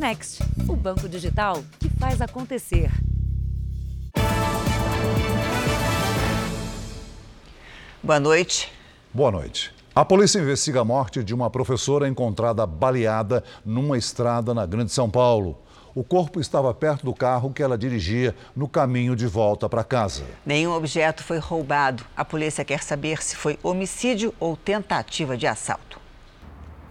[0.00, 2.90] Next, o banco digital que faz acontecer.
[8.02, 8.72] Boa noite.
[9.12, 9.70] Boa noite.
[9.94, 15.10] A polícia investiga a morte de uma professora encontrada baleada numa estrada na Grande São
[15.10, 15.58] Paulo.
[15.94, 20.24] O corpo estava perto do carro que ela dirigia no caminho de volta para casa.
[20.46, 22.06] Nenhum objeto foi roubado.
[22.16, 25.99] A polícia quer saber se foi homicídio ou tentativa de assalto.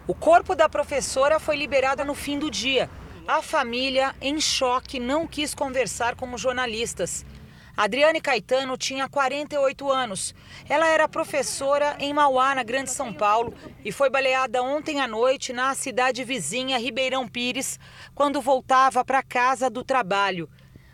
[0.09, 2.89] O corpo da professora foi liberado no fim do dia.
[3.27, 7.23] A família, em choque, não quis conversar com os jornalistas.
[7.77, 10.33] Adriane Caetano tinha 48 anos.
[10.67, 13.53] Ela era professora em Mauá, na Grande São Paulo,
[13.85, 17.79] e foi baleada ontem à noite na cidade vizinha Ribeirão Pires,
[18.15, 20.49] quando voltava para casa do trabalho.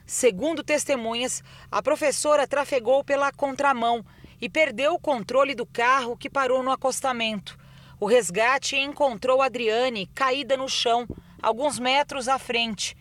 [0.05, 4.05] Segundo testemunhas, a professora trafegou pela contramão
[4.41, 7.57] e perdeu o controle do carro que parou no acostamento.
[7.97, 11.07] O resgate encontrou Adriane caída no chão,
[11.41, 12.95] alguns metros à frente.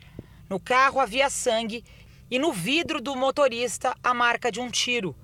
[0.49, 1.85] No carro havia sangue
[2.31, 5.15] e no vidro do motorista a marca de um tiro.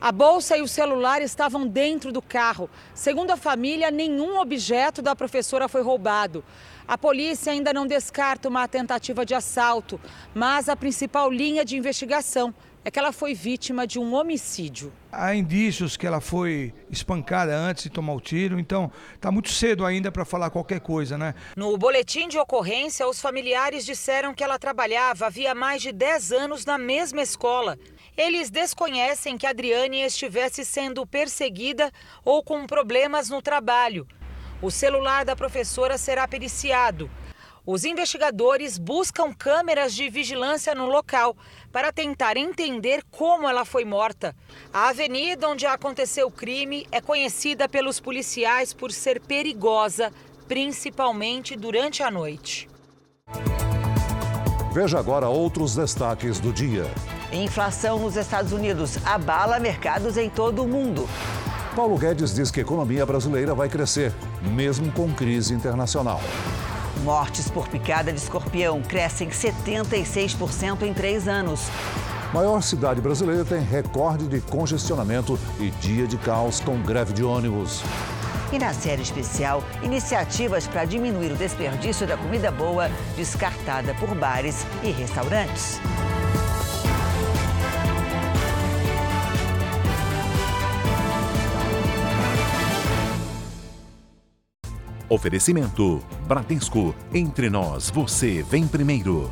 [0.00, 2.68] A bolsa e o celular estavam dentro do carro.
[2.92, 6.44] Segundo a família, nenhum objeto da professora foi roubado.
[6.88, 10.00] A polícia ainda não descarta uma tentativa de assalto,
[10.34, 12.52] mas a principal linha de investigação
[12.84, 14.92] é que ela foi vítima de um homicídio.
[15.10, 19.84] Há indícios que ela foi espancada antes de tomar o tiro, então está muito cedo
[19.84, 21.34] ainda para falar qualquer coisa, né?
[21.56, 26.64] No boletim de ocorrência, os familiares disseram que ela trabalhava havia mais de 10 anos
[26.64, 27.78] na mesma escola.
[28.16, 31.90] Eles desconhecem que Adriane estivesse sendo perseguida
[32.24, 34.06] ou com problemas no trabalho.
[34.60, 37.10] O celular da professora será periciado.
[37.64, 41.36] Os investigadores buscam câmeras de vigilância no local
[41.70, 44.34] para tentar entender como ela foi morta.
[44.72, 50.12] A avenida onde aconteceu o crime é conhecida pelos policiais por ser perigosa,
[50.48, 52.68] principalmente durante a noite.
[54.72, 56.90] Veja agora outros destaques do dia.
[57.32, 61.08] Inflação nos Estados Unidos abala mercados em todo o mundo.
[61.76, 64.12] Paulo Guedes diz que a economia brasileira vai crescer,
[64.42, 66.20] mesmo com crise internacional.
[67.02, 71.68] Mortes por picada de escorpião crescem 76% em três anos.
[72.32, 77.82] Maior cidade brasileira tem recorde de congestionamento e dia de caos com greve de ônibus.
[78.52, 84.66] E na série especial, iniciativas para diminuir o desperdício da comida boa descartada por bares
[84.82, 85.80] e restaurantes.
[95.12, 96.94] Oferecimento: Bradesco.
[97.12, 99.30] Entre nós, você vem primeiro.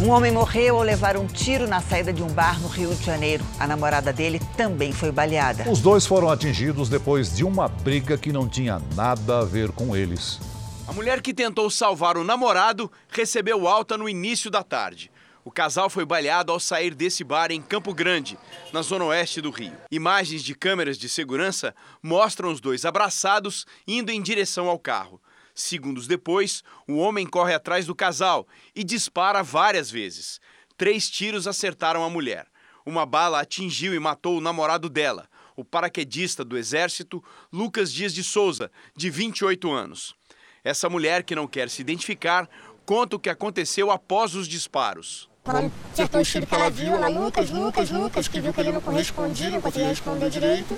[0.00, 3.04] Um homem morreu ao levar um tiro na saída de um bar no Rio de
[3.04, 3.44] Janeiro.
[3.58, 5.68] A namorada dele também foi baleada.
[5.68, 9.96] Os dois foram atingidos depois de uma briga que não tinha nada a ver com
[9.96, 10.38] eles.
[10.86, 15.10] A mulher que tentou salvar o namorado recebeu alta no início da tarde.
[15.44, 18.38] O casal foi baleado ao sair desse bar em Campo Grande,
[18.72, 19.76] na zona oeste do Rio.
[19.90, 25.20] Imagens de câmeras de segurança mostram os dois abraçados indo em direção ao carro.
[25.54, 30.40] Segundos depois, o homem corre atrás do casal e dispara várias vezes.
[30.76, 32.46] Três tiros acertaram a mulher.
[32.86, 37.22] Uma bala atingiu e matou o namorado dela, o paraquedista do Exército,
[37.52, 40.14] Lucas Dias de Souza, de 28 anos.
[40.62, 42.48] Essa mulher, que não quer se identificar,
[42.88, 45.28] conta o que aconteceu após os disparos.
[45.44, 48.72] Quando acertou o tiro que ela viu, ela, Lucas, Lucas, Lucas, que viu que ele
[48.72, 50.74] não correspondia, não conseguia responder direito,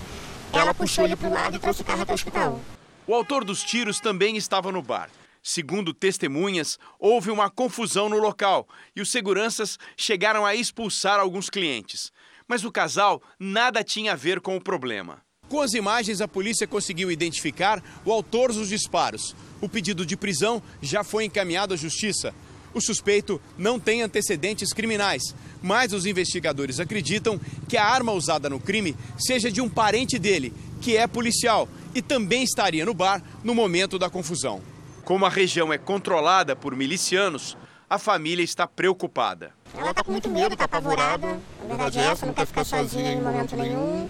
[0.52, 2.60] ela puxou ele para o lado e trouxe o carro até o hospital.
[3.06, 5.08] O autor dos tiros também estava no bar.
[5.40, 8.66] Segundo testemunhas, houve uma confusão no local
[8.96, 12.10] e os seguranças chegaram a expulsar alguns clientes.
[12.48, 15.22] Mas o casal nada tinha a ver com o problema.
[15.48, 19.36] Com as imagens, a polícia conseguiu identificar o autor dos disparos.
[19.60, 22.34] O pedido de prisão já foi encaminhado à justiça.
[22.72, 28.60] O suspeito não tem antecedentes criminais, mas os investigadores acreditam que a arma usada no
[28.60, 33.54] crime seja de um parente dele, que é policial e também estaria no bar no
[33.54, 34.62] momento da confusão.
[35.04, 37.56] Como a região é controlada por milicianos,
[37.88, 39.52] a família está preocupada.
[39.76, 41.40] Ela está com muito medo, está apavorada.
[41.64, 44.08] A verdade é essa, não quer ficar sozinha em momento nenhum.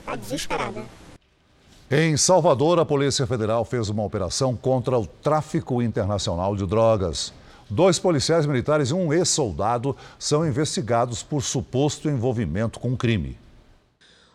[0.00, 0.84] Está desesperada.
[1.92, 7.32] Em Salvador, a Polícia Federal fez uma operação contra o tráfico internacional de drogas.
[7.68, 13.36] Dois policiais militares e um ex-soldado são investigados por suposto envolvimento com crime.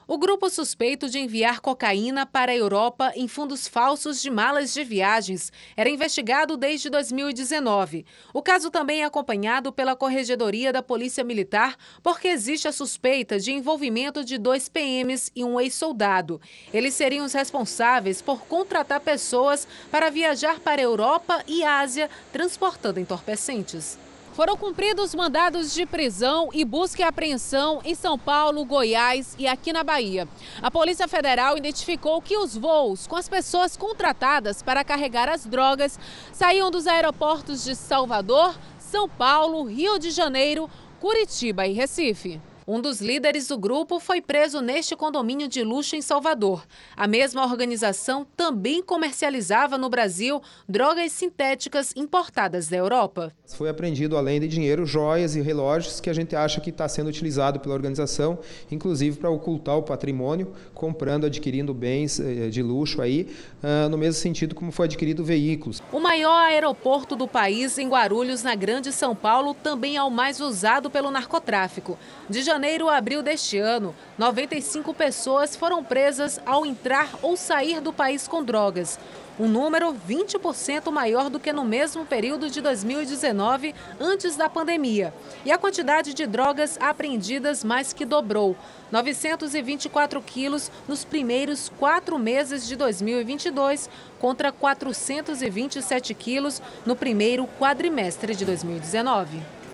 [0.08, 4.84] O grupo suspeito de enviar cocaína para a Europa em fundos falsos de malas de
[4.84, 8.06] viagens era investigado desde 2019.
[8.32, 13.52] O caso também é acompanhado pela Corregedoria da Polícia Militar porque existe a suspeita de
[13.52, 16.40] envolvimento de dois PMs e um ex-soldado.
[16.72, 23.00] Eles seriam os responsáveis por contratar pessoas para viajar para a Europa e Ásia transportando
[23.00, 24.05] entorpecentes.
[24.36, 29.72] Foram cumpridos mandados de prisão e busca e apreensão em São Paulo, Goiás e aqui
[29.72, 30.28] na Bahia.
[30.62, 35.98] A Polícia Federal identificou que os voos com as pessoas contratadas para carregar as drogas
[36.34, 42.42] saíam dos aeroportos de Salvador, São Paulo, Rio de Janeiro, Curitiba e Recife.
[42.68, 46.66] Um dos líderes do grupo foi preso neste condomínio de luxo em Salvador.
[46.98, 53.32] A mesma organização também comercializava no Brasil drogas sintéticas importadas da Europa.
[53.56, 57.08] Foi apreendido, além de dinheiro, joias e relógios que a gente acha que está sendo
[57.08, 58.40] utilizado pela organização,
[58.72, 63.28] inclusive para ocultar o patrimônio, comprando, adquirindo bens eh, de luxo aí,
[63.62, 65.84] ah, no mesmo sentido como foi adquirido veículos.
[65.92, 70.40] O maior aeroporto do país, em Guarulhos, na Grande São Paulo, também é o mais
[70.40, 71.96] usado pelo narcotráfico.
[72.28, 77.92] De janeiro a abril deste ano, 95 pessoas foram presas ao entrar ou sair do
[77.92, 78.98] país com drogas.
[79.38, 85.14] Um número 20% maior do que no mesmo período de 2019, antes da pandemia.
[85.44, 88.56] E a quantidade de drogas apreendidas mais que dobrou.
[88.90, 98.46] 924 quilos nos primeiros quatro meses de 2022, contra 427 quilos no primeiro quadrimestre de
[98.46, 99.65] 2019.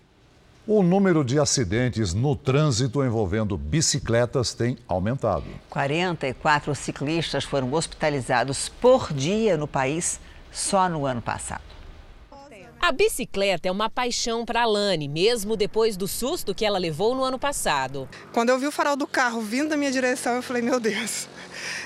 [0.64, 5.46] O número de acidentes no trânsito envolvendo bicicletas tem aumentado.
[5.68, 10.20] 44 ciclistas foram hospitalizados por dia no país
[10.52, 11.64] só no ano passado.
[12.80, 17.12] A bicicleta é uma paixão para a Lani, mesmo depois do susto que ela levou
[17.14, 18.08] no ano passado.
[18.32, 21.28] Quando eu vi o farol do carro vindo da minha direção, eu falei: meu Deus,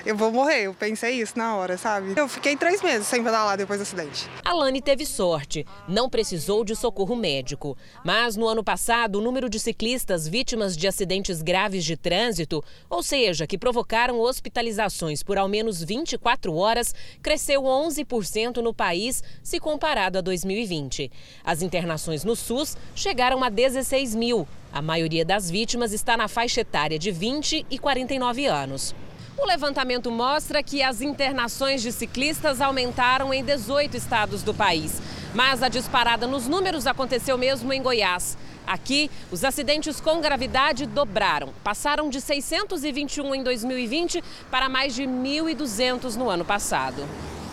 [0.05, 0.62] eu vou morrer.
[0.62, 2.14] Eu pensei isso na hora, sabe?
[2.17, 4.28] Eu fiquei três meses sem pedalar depois do acidente.
[4.44, 7.76] A Lani teve sorte, não precisou de socorro médico.
[8.05, 13.02] Mas no ano passado, o número de ciclistas vítimas de acidentes graves de trânsito, ou
[13.02, 20.19] seja, que provocaram hospitalizações por ao menos 24 horas, cresceu 11% no país se comparado
[20.19, 21.11] a 2020.
[21.44, 24.46] As internações no SUS chegaram a 16 mil.
[24.72, 28.94] A maioria das vítimas está na faixa etária de 20 e 49 anos.
[29.38, 35.00] O levantamento mostra que as internações de ciclistas aumentaram em 18 estados do país.
[35.35, 38.38] Mas a disparada nos números aconteceu mesmo em Goiás.
[38.67, 41.50] Aqui, os acidentes com gravidade dobraram.
[41.62, 47.05] Passaram de 621 em 2020 para mais de 1.200 no ano passado.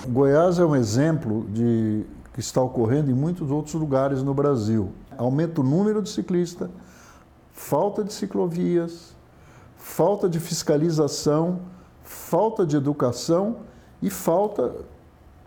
[0.07, 4.94] Goiás é um exemplo de que está ocorrendo em muitos outros lugares no Brasil.
[5.18, 6.69] Aumenta o número de ciclistas,
[7.51, 9.15] falta de ciclovias,
[9.77, 11.59] falta de fiscalização,
[12.13, 13.57] falta de educação
[14.01, 14.74] e falta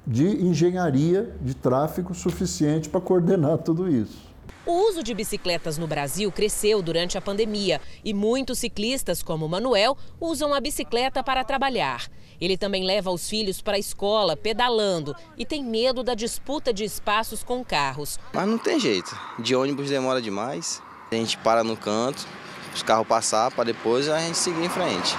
[0.07, 4.27] de engenharia de tráfego suficiente para coordenar tudo isso.
[4.65, 9.97] O uso de bicicletas no Brasil cresceu durante a pandemia e muitos ciclistas, como Manuel,
[10.21, 12.09] usam a bicicleta para trabalhar.
[12.41, 16.85] Ele também leva os filhos para a escola pedalando e tem medo da disputa de
[16.85, 18.19] espaços com carros.
[18.33, 19.17] Mas não tem jeito.
[19.39, 20.83] De ônibus demora demais.
[21.13, 22.27] A gente para no canto,
[22.75, 25.17] os carros passar para depois a gente seguir em frente.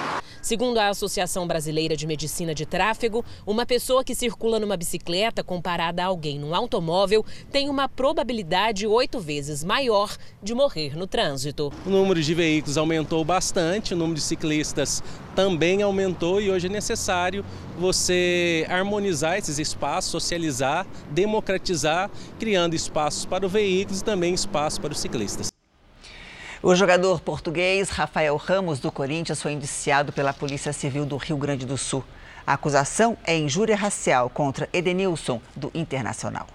[0.48, 6.02] Segundo a Associação Brasileira de Medicina de Tráfego, uma pessoa que circula numa bicicleta comparada
[6.02, 7.22] a alguém num automóvel
[7.52, 11.70] tem uma probabilidade oito vezes maior de morrer no trânsito.
[11.84, 15.02] O número de veículos aumentou bastante, o número de ciclistas
[15.36, 17.44] também aumentou e hoje é necessário
[17.78, 24.94] você harmonizar esses espaços, socializar, democratizar, criando espaços para os veículos e também espaços para
[24.94, 25.57] os ciclistas.
[26.60, 31.64] O jogador português Rafael Ramos, do Corinthians, foi indiciado pela Polícia Civil do Rio Grande
[31.64, 32.04] do Sul.
[32.44, 36.48] A acusação é injúria racial contra Edenilson, do Internacional.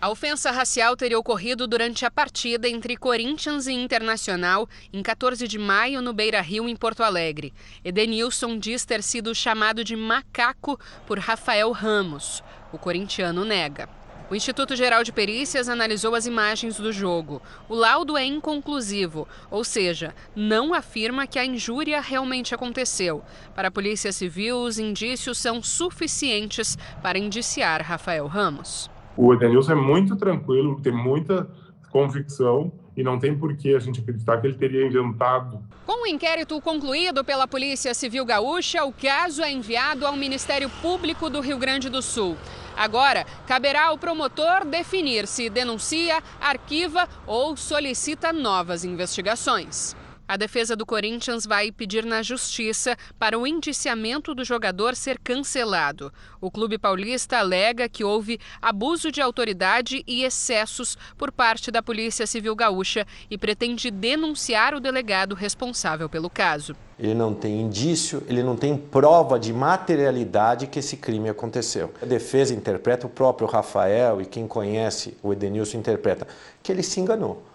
[0.00, 5.56] A ofensa racial teria ocorrido durante a partida entre Corinthians e Internacional em 14 de
[5.56, 7.54] maio no Beira Rio, em Porto Alegre.
[7.84, 12.42] Edenilson diz ter sido chamado de macaco por Rafael Ramos.
[12.72, 14.01] O corintiano nega.
[14.30, 17.42] O Instituto Geral de Perícias analisou as imagens do jogo.
[17.68, 23.22] O laudo é inconclusivo, ou seja, não afirma que a injúria realmente aconteceu.
[23.54, 28.90] Para a Polícia Civil, os indícios são suficientes para indiciar Rafael Ramos.
[29.16, 31.48] O Edenilson é muito tranquilo, tem muita
[31.90, 35.62] convicção e não tem por que a gente acreditar que ele teria inventado.
[35.86, 41.30] Com o inquérito concluído pela Polícia Civil Gaúcha, o caso é enviado ao Ministério Público
[41.30, 42.36] do Rio Grande do Sul.
[42.76, 49.94] Agora, caberá ao promotor definir se denuncia, arquiva ou solicita novas investigações.
[50.28, 56.12] A defesa do Corinthians vai pedir na justiça para o indiciamento do jogador ser cancelado.
[56.40, 62.26] O clube paulista alega que houve abuso de autoridade e excessos por parte da Polícia
[62.26, 66.74] Civil Gaúcha e pretende denunciar o delegado responsável pelo caso.
[66.98, 71.92] Ele não tem indício, ele não tem prova de materialidade que esse crime aconteceu.
[72.00, 76.28] A defesa interpreta, o próprio Rafael e quem conhece o Edenilson interpreta,
[76.62, 77.51] que ele se enganou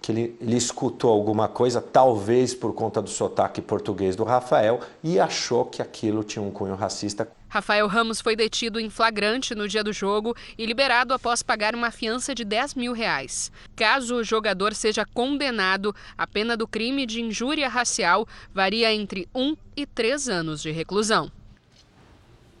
[0.00, 5.18] que ele, ele escutou alguma coisa, talvez por conta do sotaque português do Rafael, e
[5.18, 7.28] achou que aquilo tinha um cunho racista.
[7.48, 11.90] Rafael Ramos foi detido em flagrante no dia do jogo e liberado após pagar uma
[11.90, 13.50] fiança de 10 mil reais.
[13.74, 19.56] Caso o jogador seja condenado, a pena do crime de injúria racial varia entre um
[19.74, 21.30] e três anos de reclusão.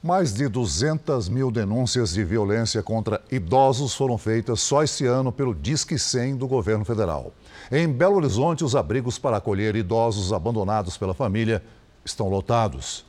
[0.00, 5.52] Mais de 200 mil denúncias de violência contra idosos foram feitas só este ano pelo
[5.52, 7.32] Disque 100 do governo federal.
[7.70, 11.64] Em Belo Horizonte, os abrigos para acolher idosos abandonados pela família
[12.04, 13.04] estão lotados.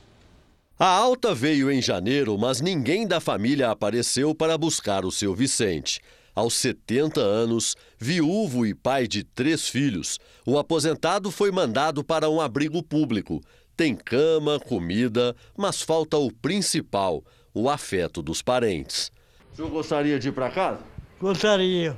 [0.76, 6.00] A alta veio em janeiro, mas ninguém da família apareceu para buscar o seu Vicente.
[6.34, 12.40] Aos 70 anos, viúvo e pai de três filhos, o aposentado foi mandado para um
[12.40, 13.40] abrigo público
[13.80, 19.10] tem cama, comida, mas falta o principal, o afeto dos parentes.
[19.54, 20.80] O senhor gostaria de ir para casa?
[21.18, 21.96] Gostaria.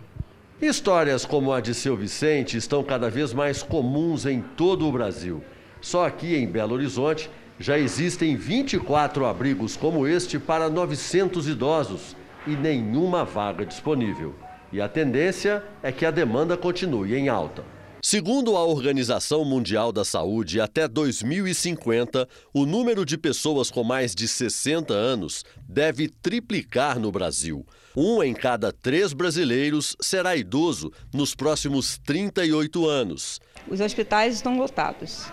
[0.61, 5.43] Histórias como a de seu Vicente estão cada vez mais comuns em todo o Brasil.
[5.81, 12.15] Só aqui em Belo Horizonte já existem 24 abrigos como este para 900 idosos
[12.47, 14.37] e nenhuma vaga disponível.
[14.73, 17.65] E a tendência é que a demanda continue em alta.
[18.05, 24.27] Segundo a Organização Mundial da Saúde, até 2050, o número de pessoas com mais de
[24.27, 27.65] 60 anos deve triplicar no Brasil.
[27.97, 33.41] Um em cada três brasileiros será idoso nos próximos 38 anos.
[33.69, 35.31] Os hospitais estão lotados.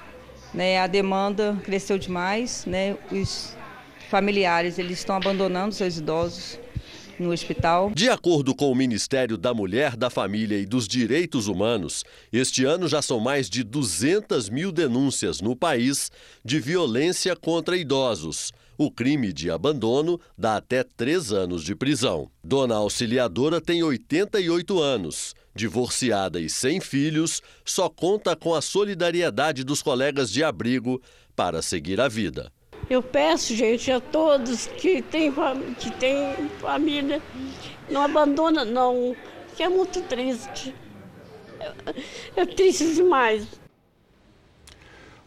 [0.53, 0.77] Né?
[0.77, 2.95] A demanda cresceu demais, né?
[3.11, 3.57] os
[4.11, 6.59] familiares eles estão abandonando seus idosos
[7.19, 7.91] no hospital.
[7.93, 12.88] De acordo com o Ministério da Mulher, da Família e dos Direitos Humanos, este ano
[12.88, 16.11] já são mais de 200 mil denúncias no país
[16.43, 18.51] de violência contra idosos.
[18.77, 22.31] O crime de abandono dá até três anos de prisão.
[22.41, 25.35] Dona Auxiliadora tem 88 anos.
[25.53, 31.01] Divorciada e sem filhos, só conta com a solidariedade dos colegas de abrigo
[31.35, 32.49] para seguir a vida.
[32.89, 35.31] Eu peço, gente, a todos que têm
[35.77, 37.22] que tem família,
[37.88, 39.15] não abandona não,
[39.55, 40.74] que é muito triste.
[41.60, 43.60] É, é triste demais.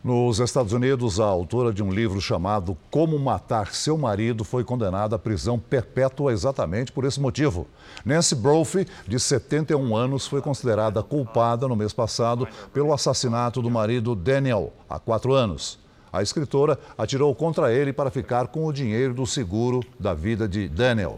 [0.03, 5.15] Nos Estados Unidos, a autora de um livro chamado Como Matar Seu Marido foi condenada
[5.15, 7.69] à prisão perpétua exatamente por esse motivo.
[8.05, 14.17] Nancy Brophy, de 71 anos, foi considerada culpada no mês passado pelo assassinato do marido
[14.17, 15.82] Daniel, há quatro anos.
[16.13, 20.69] A escritora atirou contra ele para ficar com o dinheiro do seguro da vida de
[20.69, 21.17] Daniel.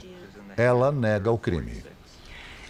[0.57, 1.83] Ela nega o crime.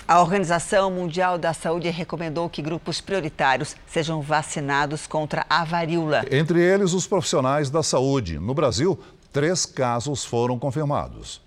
[0.09, 6.25] A Organização Mundial da Saúde recomendou que grupos prioritários sejam vacinados contra a varíola.
[6.31, 8.39] Entre eles, os profissionais da saúde.
[8.39, 8.99] No Brasil,
[9.33, 11.43] três casos foram confirmados.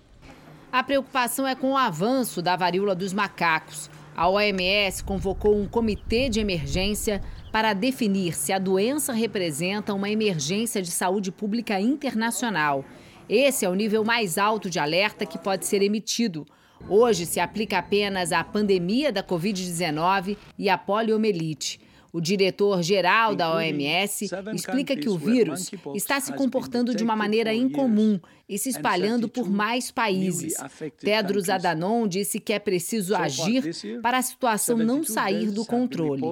[0.72, 3.88] A preocupação é com o avanço da varíola dos macacos.
[4.16, 10.82] A OMS convocou um comitê de emergência para definir se a doença representa uma emergência
[10.82, 12.84] de saúde pública internacional.
[13.28, 16.46] Esse é o nível mais alto de alerta que pode ser emitido.
[16.88, 21.80] Hoje se aplica apenas à pandemia da Covid-19 e à poliomielite.
[22.12, 28.18] O diretor-geral da OMS explica que o vírus está se comportando de uma maneira incomum
[28.48, 30.54] e se espalhando por mais países.
[30.98, 33.62] Tedros Adhanom disse que é preciso agir
[34.00, 36.22] para a situação não sair do controle.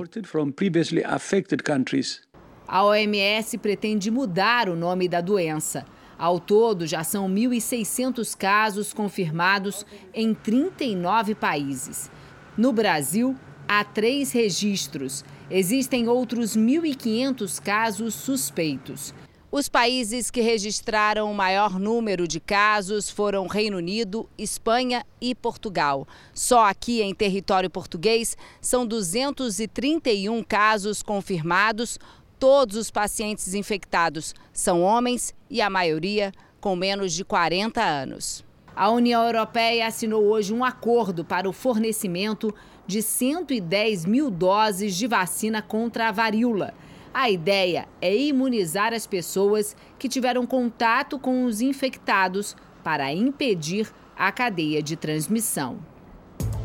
[2.67, 5.85] A OMS pretende mudar o nome da doença.
[6.19, 12.11] Ao todo, já são 1.600 casos confirmados em 39 países.
[12.57, 13.37] No Brasil,
[13.69, 19.15] há três registros Existem outros 1.500 casos suspeitos.
[19.51, 26.07] Os países que registraram o maior número de casos foram Reino Unido, Espanha e Portugal.
[26.35, 31.97] Só aqui em território português são 231 casos confirmados.
[32.41, 38.45] Todos os pacientes infectados são homens e a maioria com menos de 40 anos.
[38.75, 42.53] A União Europeia assinou hoje um acordo para o fornecimento
[42.87, 46.75] de 110 mil doses de vacina contra a varíola.
[47.13, 54.31] A ideia é imunizar as pessoas que tiveram contato com os infectados para impedir a
[54.31, 55.79] cadeia de transmissão.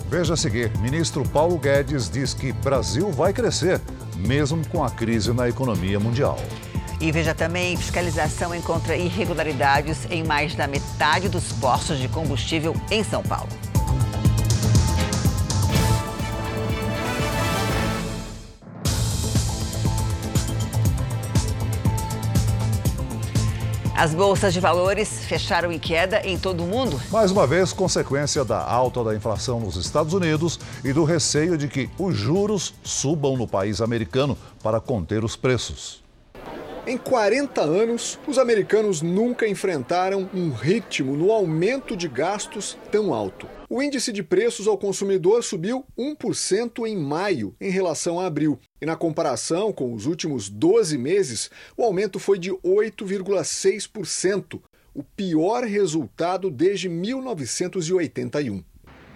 [0.09, 3.79] Veja a seguir: ministro Paulo Guedes diz que Brasil vai crescer,
[4.17, 6.37] mesmo com a crise na economia mundial.
[6.99, 13.03] E veja também: fiscalização encontra irregularidades em mais da metade dos postos de combustível em
[13.03, 13.70] São Paulo.
[23.95, 26.99] As bolsas de valores fecharam em queda em todo o mundo.
[27.11, 31.67] Mais uma vez, consequência da alta da inflação nos Estados Unidos e do receio de
[31.67, 36.00] que os juros subam no país americano para conter os preços.
[36.87, 43.47] Em 40 anos, os americanos nunca enfrentaram um ritmo no aumento de gastos tão alto.
[43.69, 48.59] O índice de preços ao consumidor subiu 1% em maio em relação a abril.
[48.81, 54.59] E na comparação com os últimos 12 meses, o aumento foi de 8,6%,
[54.95, 58.63] o pior resultado desde 1981.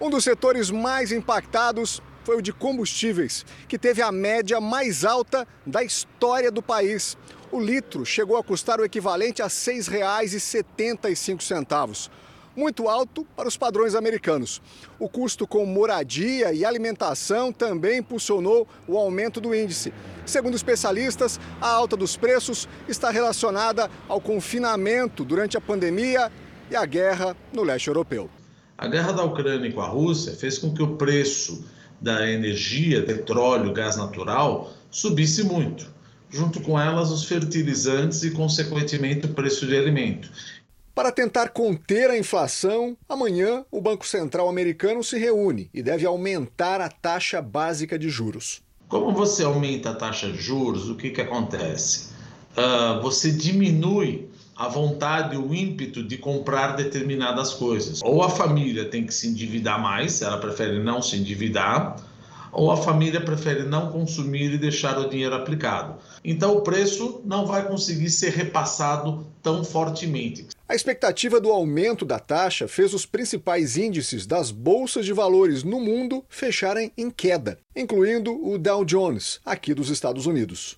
[0.00, 5.46] Um dos setores mais impactados foi o de combustíveis, que teve a média mais alta
[5.64, 7.16] da história do país.
[7.52, 12.10] O litro chegou a custar o equivalente a R$ 6,75
[12.56, 14.62] muito alto para os padrões americanos.
[14.98, 19.92] O custo com moradia e alimentação também impulsionou o aumento do índice.
[20.24, 26.32] Segundo especialistas, a alta dos preços está relacionada ao confinamento durante a pandemia
[26.70, 28.30] e a guerra no leste europeu.
[28.78, 31.64] A guerra da Ucrânia com a Rússia fez com que o preço
[32.00, 35.95] da energia, petróleo, gás natural subisse muito.
[36.30, 40.30] Junto com elas, os fertilizantes e, consequentemente, o preço de alimento.
[40.94, 46.80] Para tentar conter a inflação, amanhã o Banco Central americano se reúne e deve aumentar
[46.80, 48.62] a taxa básica de juros.
[48.88, 52.14] Como você aumenta a taxa de juros, o que, que acontece?
[52.56, 58.00] Uh, você diminui a vontade, o ímpeto de comprar determinadas coisas.
[58.02, 61.96] Ou a família tem que se endividar mais, ela prefere não se endividar,
[62.52, 65.96] ou a família prefere não consumir e deixar o dinheiro aplicado.
[66.24, 70.46] Então o preço não vai conseguir ser repassado tão fortemente.
[70.68, 75.80] A expectativa do aumento da taxa fez os principais índices das bolsas de valores no
[75.80, 80.76] mundo fecharem em queda, incluindo o Dow Jones, aqui dos Estados Unidos.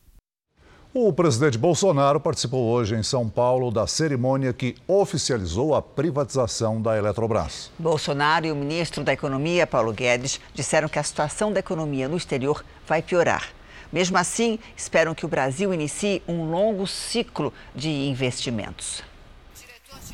[0.95, 6.97] O presidente Bolsonaro participou hoje em São Paulo da cerimônia que oficializou a privatização da
[6.97, 7.71] Eletrobras.
[7.78, 12.16] Bolsonaro e o ministro da Economia, Paulo Guedes, disseram que a situação da economia no
[12.16, 13.51] exterior vai piorar.
[13.92, 19.03] Mesmo assim, esperam que o Brasil inicie um longo ciclo de investimentos.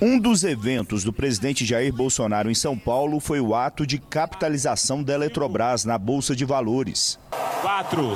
[0.02, 5.04] Um dos eventos do presidente Jair Bolsonaro em São Paulo foi o ato de capitalização
[5.04, 7.18] da Eletrobras na Bolsa de Valores.
[7.64, 8.12] 4,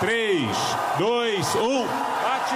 [0.00, 0.42] 3,
[0.98, 2.54] 2, 1, bate!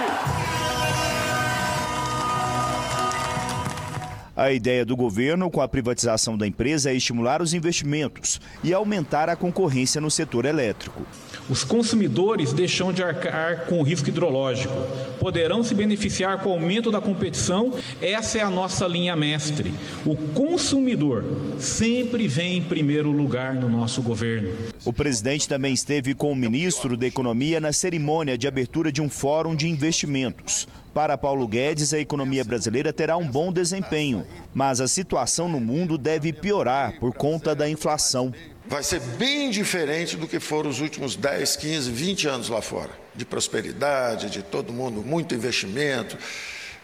[4.35, 9.29] A ideia do governo com a privatização da empresa é estimular os investimentos e aumentar
[9.29, 11.03] a concorrência no setor elétrico.
[11.49, 14.73] Os consumidores deixam de arcar com o risco hidrológico,
[15.19, 17.73] poderão se beneficiar com o aumento da competição.
[18.01, 19.73] Essa é a nossa linha mestre.
[20.05, 21.25] O consumidor
[21.59, 24.53] sempre vem em primeiro lugar no nosso governo.
[24.85, 29.09] O presidente também esteve com o ministro da Economia na cerimônia de abertura de um
[29.09, 30.67] fórum de investimentos.
[30.93, 35.97] Para Paulo Guedes, a economia brasileira terá um bom desempenho, mas a situação no mundo
[35.97, 38.31] deve piorar por conta da inflação.
[38.65, 42.91] Vai ser bem diferente do que foram os últimos 10, 15, 20 anos lá fora
[43.13, 46.17] de prosperidade, de todo mundo, muito investimento.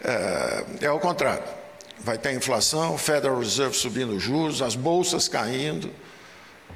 [0.02, 1.44] É, é ao contrário.
[2.02, 5.90] Vai ter inflação, Federal Reserve subindo juros, as bolsas caindo,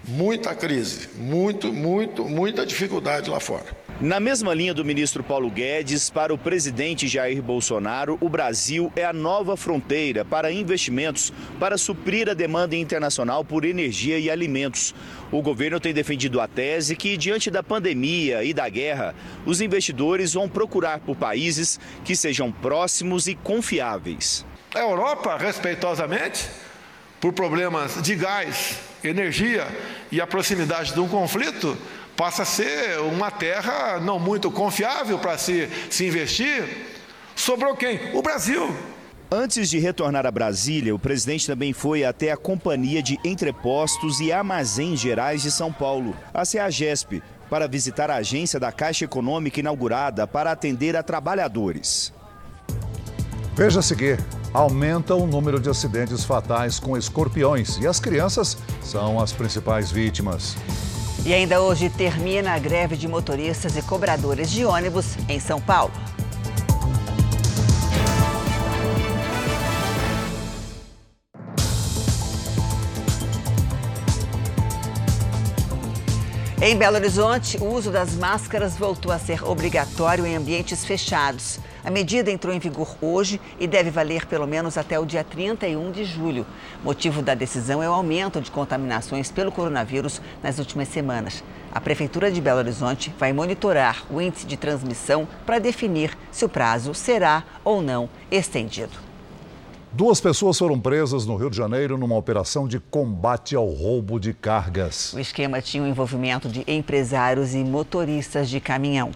[0.07, 3.85] muita crise, muito, muito, muita dificuldade lá fora.
[4.01, 9.05] Na mesma linha do ministro Paulo Guedes, para o presidente Jair Bolsonaro, o Brasil é
[9.05, 14.93] a nova fronteira para investimentos para suprir a demanda internacional por energia e alimentos.
[15.31, 19.15] O governo tem defendido a tese que, diante da pandemia e da guerra,
[19.47, 24.45] os investidores vão procurar por países que sejam próximos e confiáveis.
[24.75, 26.49] A Europa, respeitosamente,
[27.25, 29.67] por problemas de gás, energia
[30.13, 31.75] e a proximidade de um conflito,
[32.15, 36.63] passa a ser uma terra não muito confiável para se, se investir.
[37.35, 38.15] Sobrou quem?
[38.15, 38.69] O Brasil.
[39.31, 44.31] Antes de retornar a Brasília, o presidente também foi até a Companhia de Entrepostos e
[44.31, 50.27] Armazéns Gerais de São Paulo, a CEAGESP, para visitar a agência da Caixa Econômica inaugurada
[50.27, 52.13] para atender a trabalhadores.
[53.57, 54.19] Veja a seguir.
[54.53, 60.57] Aumenta o número de acidentes fatais com escorpiões e as crianças são as principais vítimas.
[61.25, 65.93] E ainda hoje termina a greve de motoristas e cobradores de ônibus em São Paulo.
[76.61, 81.61] Em Belo Horizonte, o uso das máscaras voltou a ser obrigatório em ambientes fechados.
[81.85, 85.93] A medida entrou em vigor hoje e deve valer pelo menos até o dia 31
[85.93, 86.47] de julho.
[86.83, 91.45] Motivo da decisão é o aumento de contaminações pelo coronavírus nas últimas semanas.
[91.71, 96.49] A Prefeitura de Belo Horizonte vai monitorar o índice de transmissão para definir se o
[96.49, 98.93] prazo será ou não estendido.
[99.93, 104.33] Duas pessoas foram presas no Rio de Janeiro numa operação de combate ao roubo de
[104.33, 105.13] cargas.
[105.13, 109.13] O esquema tinha o envolvimento de empresários e motoristas de caminhão.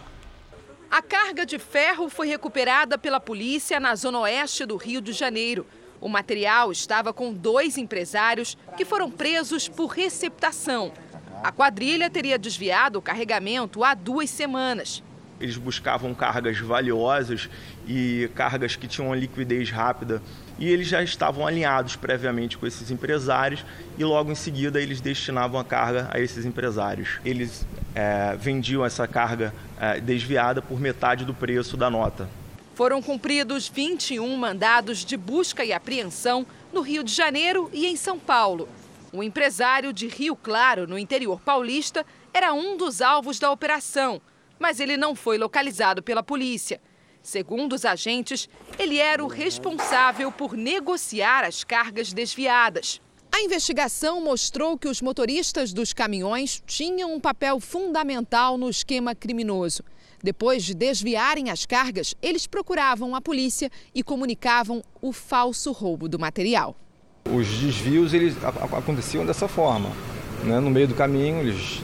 [0.91, 5.67] A carga de ferro foi recuperada pela polícia na zona oeste do Rio de Janeiro.
[6.01, 10.91] O material estava com dois empresários que foram presos por receptação.
[11.43, 15.03] A quadrilha teria desviado o carregamento há duas semanas.
[15.39, 17.49] Eles buscavam cargas valiosas
[17.87, 20.21] e cargas que tinham uma liquidez rápida
[20.57, 23.65] e eles já estavam alinhados previamente com esses empresários
[23.97, 27.19] e logo em seguida eles destinavam a carga a esses empresários.
[27.23, 32.29] Eles é, vendiam essa carga é, desviada por metade do preço da nota.
[32.75, 38.19] Foram cumpridos 21 mandados de busca e apreensão no Rio de Janeiro e em São
[38.19, 38.69] Paulo.
[39.11, 44.21] Um empresário de Rio Claro, no interior paulista, era um dos alvos da operação,
[44.59, 46.81] mas ele não foi localizado pela polícia.
[47.23, 53.01] Segundo os agentes, ele era o responsável por negociar as cargas desviadas.
[53.31, 59.83] A investigação mostrou que os motoristas dos caminhões tinham um papel fundamental no esquema criminoso.
[60.21, 66.19] Depois de desviarem as cargas, eles procuravam a polícia e comunicavam o falso roubo do
[66.19, 66.75] material.
[67.31, 69.89] Os desvios eles aconteciam dessa forma.
[70.43, 70.59] Né?
[70.59, 71.81] No meio do caminho, eles,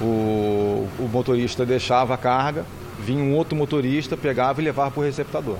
[0.00, 2.64] o, o motorista deixava a carga,
[2.98, 5.58] vinha um outro motorista, pegava e levava para o receptador.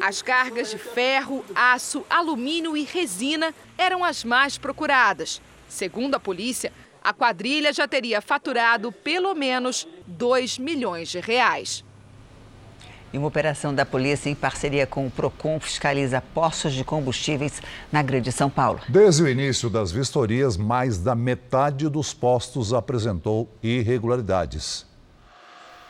[0.00, 5.40] As cargas de ferro, aço, alumínio e resina eram as mais procuradas.
[5.68, 11.84] Segundo a polícia, a quadrilha já teria faturado pelo menos 2 milhões de reais.
[13.16, 18.02] E uma operação da polícia em parceria com o PROCON fiscaliza postos de combustíveis na
[18.02, 18.78] Grande São Paulo.
[18.90, 24.84] Desde o início das vistorias, mais da metade dos postos apresentou irregularidades.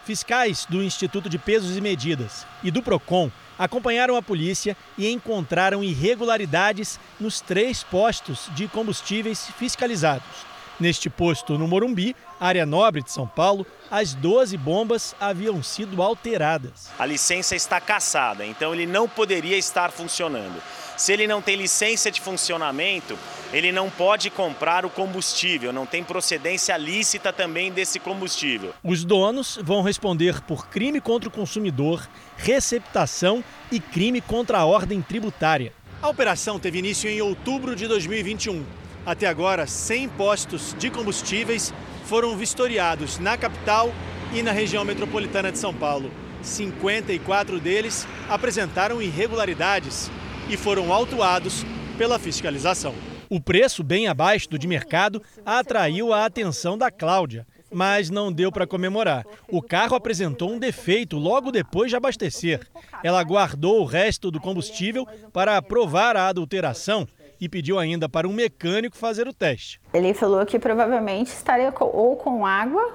[0.05, 5.83] Fiscais do Instituto de Pesos e Medidas e do PROCON acompanharam a polícia e encontraram
[5.83, 10.47] irregularidades nos três postos de combustíveis fiscalizados.
[10.79, 16.91] Neste posto no Morumbi, área nobre de São Paulo, as 12 bombas haviam sido alteradas.
[16.99, 20.61] A licença está cassada, então ele não poderia estar funcionando.
[20.95, 23.19] Se ele não tem licença de funcionamento,
[23.55, 28.75] ele não pode comprar o combustível, não tem procedência lícita também desse combustível.
[28.85, 35.01] Os donos vão responder por crime contra o consumidor, receptação e crime contra a ordem
[35.01, 35.73] tributária.
[36.03, 38.86] A operação teve início em outubro de 2021.
[39.07, 41.73] Até agora, 100 postos de combustíveis
[42.07, 43.93] foram vistoriados na capital
[44.35, 46.11] e na região metropolitana de São Paulo.
[46.43, 50.11] 54 deles apresentaram irregularidades
[50.51, 51.65] e foram autuados
[51.97, 52.93] pela fiscalização.
[53.31, 58.51] O preço, bem abaixo do de mercado, atraiu a atenção da Cláudia, mas não deu
[58.51, 59.25] para comemorar.
[59.49, 62.61] O carro apresentou um defeito logo depois de abastecer.
[63.05, 67.07] Ela guardou o resto do combustível para provar a adulteração
[67.41, 69.81] e pediu ainda para um mecânico fazer o teste.
[69.93, 72.95] Ele falou que provavelmente estaria ou com água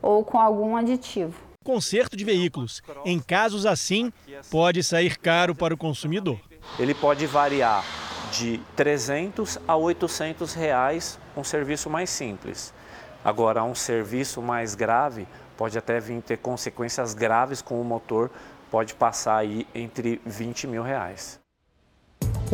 [0.00, 1.34] ou com algum aditivo.
[1.64, 4.12] Conserto de veículos, em casos assim,
[4.50, 6.38] pode sair caro para o consumidor.
[6.78, 7.82] Ele pode variar
[8.30, 12.74] de 300 a 800 reais um serviço mais simples.
[13.24, 18.30] Agora, um serviço mais grave pode até vir ter consequências graves com o motor,
[18.70, 21.40] pode passar aí entre 20 mil reais.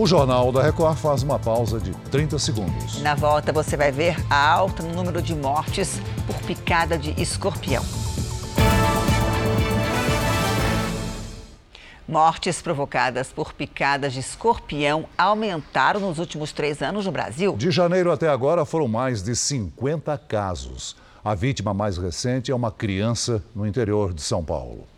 [0.00, 3.02] O Jornal da Record faz uma pausa de 30 segundos.
[3.02, 7.84] Na volta você vai ver a alta no número de mortes por picada de escorpião.
[12.08, 17.54] Mortes provocadas por picadas de escorpião aumentaram nos últimos três anos no Brasil.
[17.54, 20.96] De janeiro até agora foram mais de 50 casos.
[21.22, 24.88] A vítima mais recente é uma criança no interior de São Paulo.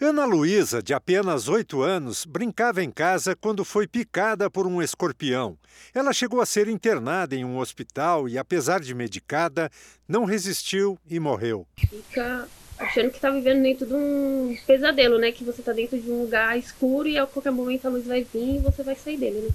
[0.00, 5.56] Ana Luísa, de apenas oito anos, brincava em casa quando foi picada por um escorpião.
[5.94, 9.70] Ela chegou a ser internada em um hospital e, apesar de medicada,
[10.08, 11.64] não resistiu e morreu.
[11.78, 15.30] Fica achando que está vivendo dentro de um pesadelo, né?
[15.30, 18.24] Que você está dentro de um lugar escuro e a qualquer momento a luz vai
[18.24, 19.50] vir e você vai sair dele, né?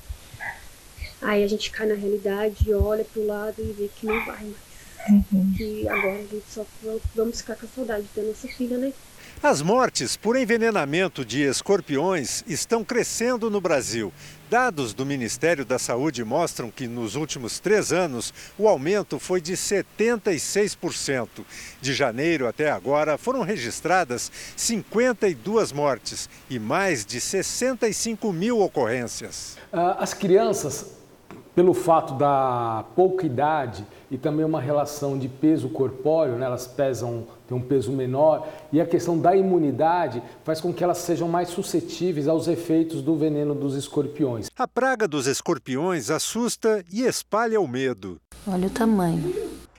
[1.21, 4.69] Aí a gente cai na realidade, olha pro lado e vê que não vai mais.
[5.09, 5.53] Uhum.
[5.57, 6.65] Que agora a gente só
[7.13, 8.93] vamos ficar com a saudade da nossa filha, né?
[9.41, 14.11] As mortes por envenenamento de escorpiões estão crescendo no Brasil.
[14.49, 19.53] Dados do Ministério da Saúde mostram que nos últimos três anos o aumento foi de
[19.53, 21.29] 76%.
[21.79, 29.57] De janeiro até agora foram registradas 52 mortes e mais de 65 mil ocorrências.
[29.71, 30.97] Ah, as crianças,
[31.55, 36.45] pelo fato da pouca idade e também uma relação de peso corpóreo, né?
[36.45, 40.99] elas pesam têm um peso menor e a questão da imunidade faz com que elas
[40.99, 44.47] sejam mais suscetíveis aos efeitos do veneno dos escorpiões.
[44.55, 48.21] A praga dos escorpiões assusta e espalha o medo.
[48.47, 49.33] Olha o tamanho.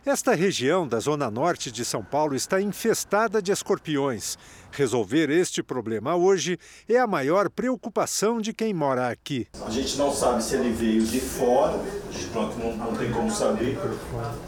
[0.05, 4.39] Esta região da zona norte de São Paulo está infestada de escorpiões.
[4.73, 9.47] Resolver este problema hoje é a maior preocupação de quem mora aqui.
[9.65, 11.79] A gente não sabe se ele veio de fora,
[12.09, 13.79] a gente pronto, não, não tem como saber,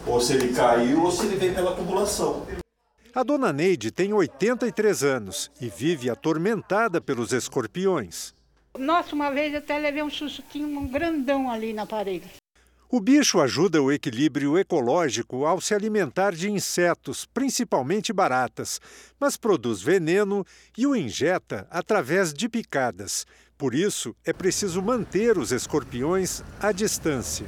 [0.07, 2.43] ou se ele caiu ou se ele veio pela tubulação.
[3.15, 8.33] A dona Neide tem 83 anos e vive atormentada pelos escorpiões.
[8.75, 10.09] Nossa, uma vez até levei um
[10.55, 12.27] um grandão ali na parede.
[12.89, 18.81] O bicho ajuda o equilíbrio ecológico ao se alimentar de insetos, principalmente baratas,
[19.19, 20.43] mas produz veneno
[20.75, 23.27] e o injeta através de picadas.
[23.55, 27.45] Por isso, é preciso manter os escorpiões à distância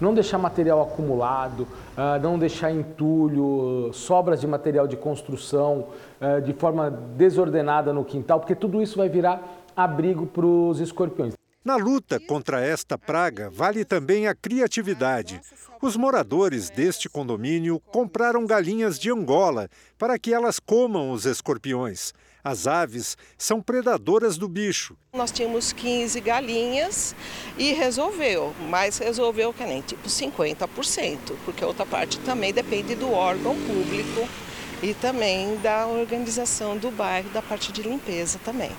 [0.00, 5.88] não deixar material acumulado, ah, não deixar entulho, sobras de material de construção
[6.20, 9.42] ah, de forma desordenada no quintal, porque tudo isso vai virar
[9.76, 11.34] abrigo para os escorpiões.
[11.62, 15.42] Na luta contra esta praga, vale também a criatividade.
[15.82, 22.14] Os moradores deste condomínio compraram galinhas de Angola para que elas comam os escorpiões.
[22.42, 24.96] As aves são predadoras do bicho.
[25.12, 27.14] Nós tínhamos 15 galinhas
[27.58, 33.12] e resolveu, mas resolveu que nem tipo 50%, porque a outra parte também depende do
[33.12, 34.28] órgão público
[34.82, 38.70] e também da organização do bairro, da parte de limpeza também.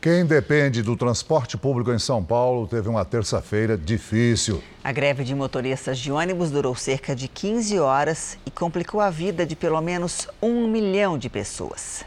[0.00, 4.62] Quem depende do transporte público em São Paulo teve uma terça-feira difícil.
[4.82, 9.44] A greve de motoristas de ônibus durou cerca de 15 horas e complicou a vida
[9.44, 12.02] de pelo menos um milhão de pessoas.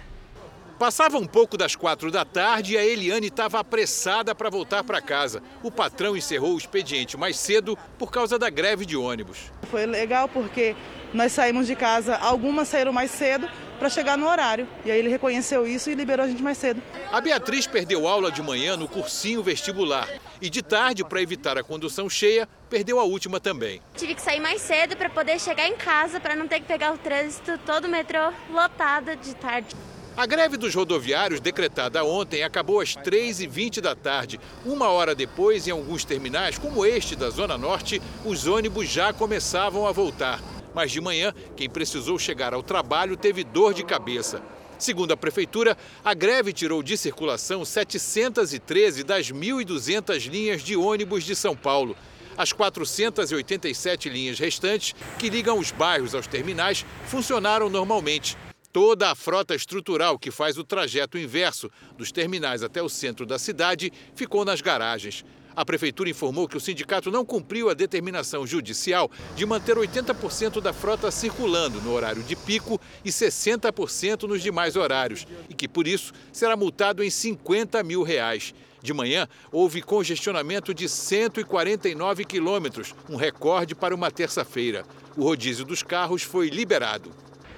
[0.80, 5.02] Passava um pouco das quatro da tarde e a Eliane estava apressada para voltar para
[5.02, 5.42] casa.
[5.62, 9.52] O patrão encerrou o expediente mais cedo por causa da greve de ônibus.
[9.70, 10.76] Foi legal porque
[11.14, 14.68] nós saímos de casa, algumas saíram mais cedo para chegar no horário.
[14.84, 16.82] E aí ele reconheceu isso e liberou a gente mais cedo.
[17.12, 20.10] A Beatriz perdeu aula de manhã no cursinho vestibular
[20.42, 23.80] e de tarde, para evitar a condução cheia, perdeu a última também.
[23.96, 26.94] Tive que sair mais cedo para poder chegar em casa, para não ter que pegar
[26.94, 29.76] o trânsito todo o metrô lotado de tarde.
[30.16, 34.40] A greve dos rodoviários, decretada ontem, acabou às 3h20 da tarde.
[34.64, 39.88] Uma hora depois, em alguns terminais, como este da Zona Norte, os ônibus já começavam
[39.88, 40.40] a voltar.
[40.72, 44.40] Mas de manhã, quem precisou chegar ao trabalho teve dor de cabeça.
[44.78, 51.36] Segundo a Prefeitura, a greve tirou de circulação 713 das 1.200 linhas de ônibus de
[51.36, 51.96] São Paulo.
[52.38, 58.38] As 487 linhas restantes, que ligam os bairros aos terminais, funcionaram normalmente.
[58.74, 63.38] Toda a frota estrutural que faz o trajeto inverso dos terminais até o centro da
[63.38, 65.24] cidade ficou nas garagens.
[65.56, 70.74] A prefeitura informou que o sindicato não cumpriu a determinação judicial de manter 80% da
[70.74, 76.12] frota circulando no horário de pico e 60% nos demais horários e que, por isso,
[76.32, 78.56] será multado em 50 mil reais.
[78.82, 84.84] De manhã, houve congestionamento de 149 quilômetros, um recorde para uma terça-feira.
[85.16, 87.12] O rodízio dos carros foi liberado.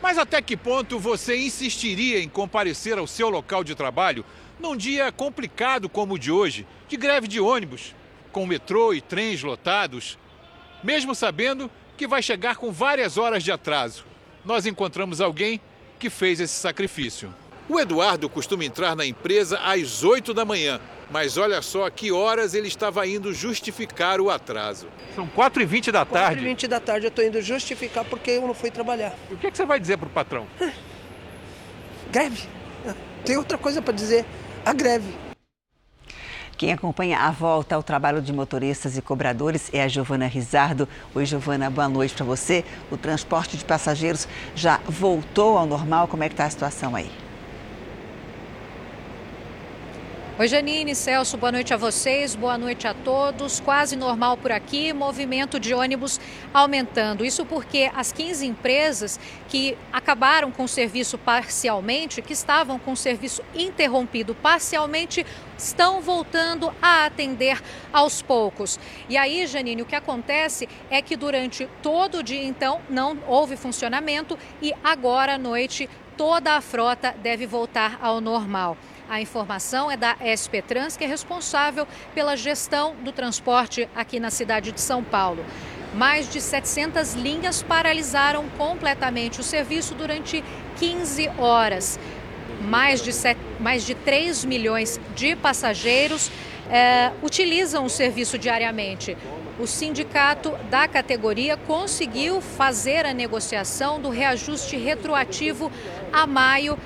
[0.06, 4.24] Mas até que ponto você insistiria em comparecer ao seu local de trabalho
[4.60, 7.96] num dia complicado como o de hoje, de greve de ônibus,
[8.32, 10.15] com metrô e trens lotados,
[10.84, 14.06] mesmo sabendo que vai chegar com várias horas de atraso?
[14.46, 15.60] Nós encontramos alguém
[15.98, 17.34] que fez esse sacrifício.
[17.67, 22.12] O Eduardo costuma entrar na empresa às 8 da manhã mas olha só a que
[22.12, 24.88] horas ele estava indo justificar o atraso.
[25.15, 26.43] São 4h20 da tarde.
[26.43, 29.13] 4h20 da tarde eu estou indo justificar porque eu não fui trabalhar.
[29.30, 30.47] E o que, é que você vai dizer para o patrão?
[32.12, 32.47] Greve.
[33.23, 34.25] Tem outra coisa para dizer.
[34.65, 35.13] A greve.
[36.58, 40.88] Quem acompanha a volta ao trabalho de motoristas e cobradores é a Giovana Rizardo.
[41.13, 42.63] Oi, Giovana, boa noite para você.
[42.89, 46.08] O transporte de passageiros já voltou ao normal?
[46.08, 47.25] Como é que está a situação aí?
[50.38, 53.62] Oi, Janine, Celso, boa noite a vocês, boa noite a todos.
[53.62, 56.19] Quase normal por aqui, movimento de ônibus
[56.54, 57.24] aumentando.
[57.24, 59.17] Isso porque as 15 empresas
[59.48, 65.26] que acabaram com o serviço parcialmente, que estavam com o serviço interrompido parcialmente,
[65.58, 68.78] estão voltando a atender aos poucos.
[69.08, 73.56] E aí, Janine, o que acontece é que durante todo o dia, então, não houve
[73.56, 78.78] funcionamento e agora à noite toda a frota deve voltar ao normal.
[79.08, 84.32] A informação é da SP Trans, que é responsável pela gestão do transporte aqui na
[84.32, 85.46] cidade de São Paulo.
[85.94, 90.44] Mais de 700 linhas paralisaram completamente o serviço durante
[90.78, 92.00] 15 horas.
[92.62, 96.32] Mais de, 7, mais de 3 milhões de passageiros
[96.70, 99.15] é, utilizam o serviço diariamente.
[99.60, 105.72] O sindicato da categoria conseguiu fazer a negociação do reajuste retroativo
[106.12, 106.78] a maio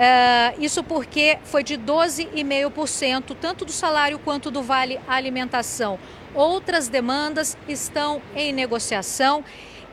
[0.00, 5.98] Uh, isso porque foi de 12,5%, tanto do salário quanto do vale alimentação.
[6.34, 9.44] Outras demandas estão em negociação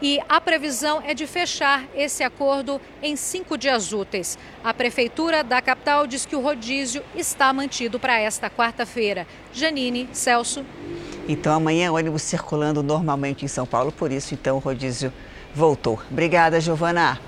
[0.01, 4.37] e a previsão é de fechar esse acordo em cinco dias úteis.
[4.63, 9.27] A Prefeitura da capital diz que o rodízio está mantido para esta quarta-feira.
[9.51, 10.65] Janine, Celso.
[11.27, 15.11] Então amanhã ônibus circulando normalmente em São Paulo, por isso então o rodízio
[15.53, 15.99] voltou.
[16.09, 17.19] Obrigada, Giovana.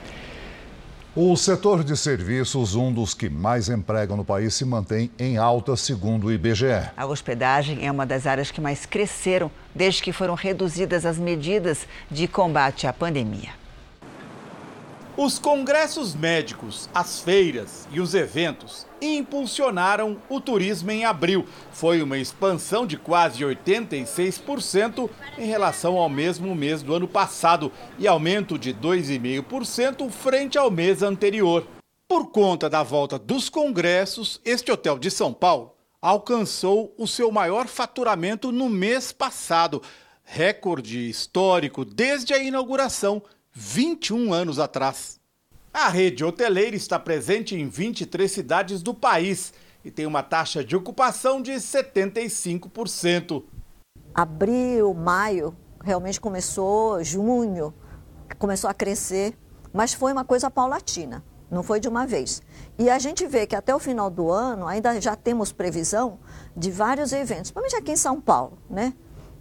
[1.16, 5.76] O setor de serviços, um dos que mais empregam no país, se mantém em alta,
[5.76, 6.92] segundo o IBGE.
[6.96, 11.88] A hospedagem é uma das áreas que mais cresceram desde que foram reduzidas as medidas
[12.12, 13.59] de combate à pandemia.
[15.22, 21.46] Os congressos médicos, as feiras e os eventos impulsionaram o turismo em abril.
[21.74, 28.08] Foi uma expansão de quase 86% em relação ao mesmo mês do ano passado e
[28.08, 31.68] aumento de 2,5% frente ao mês anterior.
[32.08, 37.68] Por conta da volta dos congressos, este hotel de São Paulo alcançou o seu maior
[37.68, 39.82] faturamento no mês passado,
[40.24, 45.20] recorde histórico desde a inauguração 21 anos atrás.
[45.74, 50.76] A rede hoteleira está presente em 23 cidades do país e tem uma taxa de
[50.76, 53.44] ocupação de 75%.
[54.14, 57.74] Abril, maio, realmente começou, junho,
[58.38, 59.38] começou a crescer,
[59.72, 62.42] mas foi uma coisa paulatina, não foi de uma vez.
[62.78, 66.20] E a gente vê que até o final do ano ainda já temos previsão
[66.56, 68.94] de vários eventos, principalmente aqui em São Paulo, né?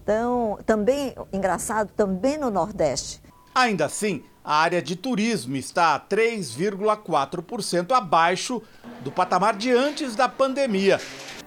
[0.03, 3.23] Então, também, engraçado, também no Nordeste.
[3.59, 8.63] Ainda assim, a área de turismo está 3,4% abaixo
[9.03, 11.01] do patamar de antes da pandemia.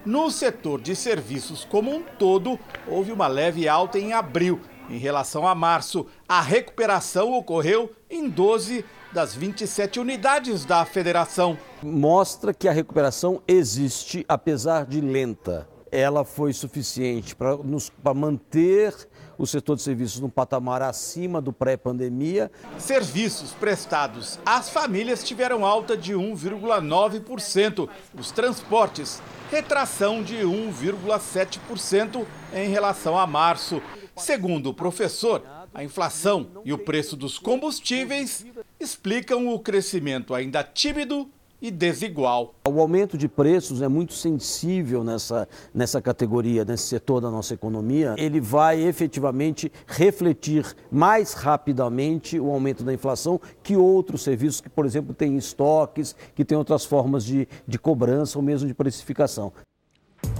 [0.04, 4.60] No setor de serviços como um todo, houve uma leve alta em abril.
[4.90, 11.56] Em relação a março, a recuperação ocorreu em 12 das 27 unidades da federação.
[11.82, 15.66] Mostra que a recuperação existe, apesar de lenta.
[15.90, 18.94] Ela foi suficiente para manter
[19.38, 22.50] o setor de serviços num patamar acima do pré-pandemia.
[22.78, 27.88] Serviços prestados às famílias tiveram alta de 1,9%.
[28.18, 33.82] Os transportes, retração de 1,7% em relação a março.
[34.16, 35.42] Segundo o professor,
[35.74, 38.44] a inflação e o preço dos combustíveis
[38.78, 41.30] explicam o crescimento ainda tímido
[41.62, 42.54] e desigual.
[42.68, 48.16] O aumento de preços é muito sensível nessa, nessa categoria, nesse setor da nossa economia.
[48.18, 54.84] Ele vai efetivamente refletir mais rapidamente o aumento da inflação que outros serviços que, por
[54.84, 59.52] exemplo, têm estoques, que têm outras formas de, de cobrança ou mesmo de precificação.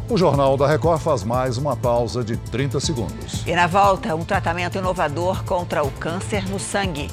[0.09, 3.47] O Jornal da Record faz mais uma pausa de 30 segundos.
[3.47, 7.09] E na volta, um tratamento inovador contra o câncer no sangue.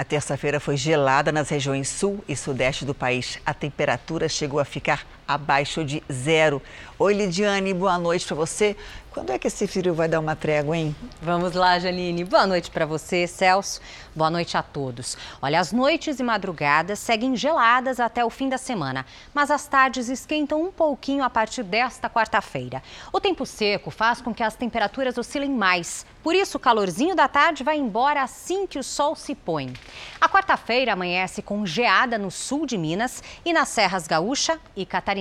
[0.00, 3.38] A terça-feira foi gelada nas regiões sul e sudeste do país.
[3.44, 6.60] A temperatura chegou a ficar abaixo de zero.
[6.98, 8.76] Oi, Lidiane, boa noite para você.
[9.10, 10.94] Quando é que esse frio vai dar uma trégua, hein?
[11.20, 12.22] Vamos lá, Janine.
[12.22, 13.80] Boa noite para você, Celso.
[14.14, 15.16] Boa noite a todos.
[15.42, 20.08] Olha, as noites e madrugadas seguem geladas até o fim da semana, mas as tardes
[20.08, 22.82] esquentam um pouquinho a partir desta quarta-feira.
[23.12, 26.06] O tempo seco faz com que as temperaturas oscilem mais.
[26.22, 29.72] Por isso, o calorzinho da tarde vai embora assim que o sol se põe.
[30.20, 35.19] A quarta-feira amanhece com geada no sul de Minas e nas serras gaúcha e catarinense.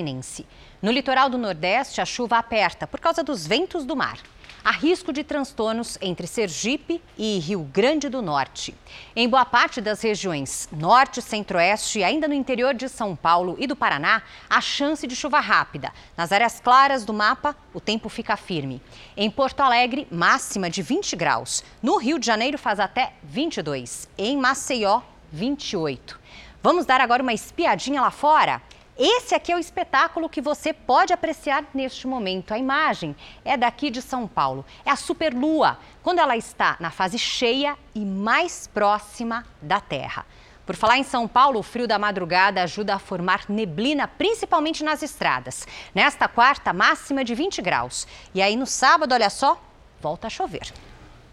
[0.82, 4.18] No litoral do Nordeste, a chuva aperta por causa dos ventos do mar.
[4.64, 8.76] Há risco de transtornos entre Sergipe e Rio Grande do Norte.
[9.16, 13.66] Em boa parte das regiões Norte, Centro-Oeste e ainda no interior de São Paulo e
[13.66, 15.94] do Paraná, há chance de chuva rápida.
[16.16, 18.82] Nas áreas claras do mapa, o tempo fica firme.
[19.16, 21.64] Em Porto Alegre, máxima de 20 graus.
[21.82, 24.10] No Rio de Janeiro, faz até 22.
[24.18, 26.20] Em Maceió, 28.
[26.62, 28.62] Vamos dar agora uma espiadinha lá fora?
[29.02, 32.54] Esse aqui é o espetáculo que você pode apreciar neste momento.
[32.54, 34.66] A imagem é daqui de São Paulo.
[34.86, 40.26] É a superlua, quando ela está na fase cheia e mais próxima da Terra.
[40.66, 45.02] Por falar em São Paulo, o frio da madrugada ajuda a formar neblina, principalmente nas
[45.02, 45.66] estradas.
[45.96, 48.06] Nesta quarta, máxima de 20 graus.
[48.36, 49.58] E aí no sábado, olha só,
[50.02, 50.74] volta a chover.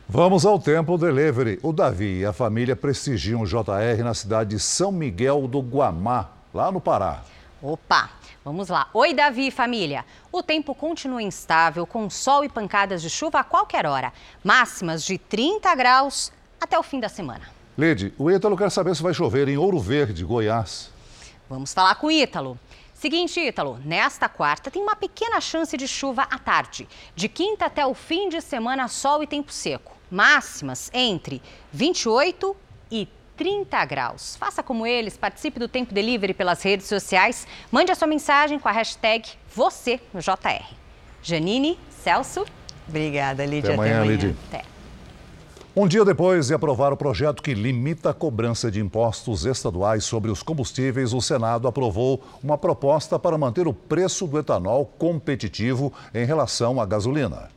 [0.08, 1.58] Vamos ao Tempo Delivery.
[1.64, 6.30] O Davi e a família prestigiam o JR na cidade de São Miguel do Guamá,
[6.54, 7.24] lá no Pará.
[7.62, 8.10] Opa!
[8.44, 8.88] Vamos lá.
[8.92, 10.04] Oi, Davi e família.
[10.30, 14.12] O tempo continua instável, com sol e pancadas de chuva a qualquer hora.
[14.44, 17.48] Máximas de 30 graus até o fim da semana.
[17.76, 20.90] Lede, o Ítalo quer saber se vai chover em Ouro Verde, Goiás.
[21.48, 22.58] Vamos falar com o Ítalo.
[22.92, 26.88] Seguinte, Ítalo, nesta quarta tem uma pequena chance de chuva à tarde.
[27.14, 29.92] De quinta até o fim de semana, sol e tempo seco.
[30.10, 31.42] Máximas entre
[31.72, 32.56] 28
[32.90, 34.36] e 30 graus.
[34.36, 37.46] Faça como eles, participe do Tempo Delivery pelas redes sociais.
[37.70, 40.74] Mande a sua mensagem com a hashtag você no JR.
[41.22, 42.44] Janine, Celso.
[42.88, 43.70] Obrigada, Lídia.
[43.70, 44.12] Até amanhã, amanhã.
[44.12, 44.36] Lídia.
[44.48, 44.76] Até.
[45.78, 50.30] Um dia depois de aprovar o projeto que limita a cobrança de impostos estaduais sobre
[50.30, 56.24] os combustíveis, o Senado aprovou uma proposta para manter o preço do etanol competitivo em
[56.24, 57.50] relação à gasolina.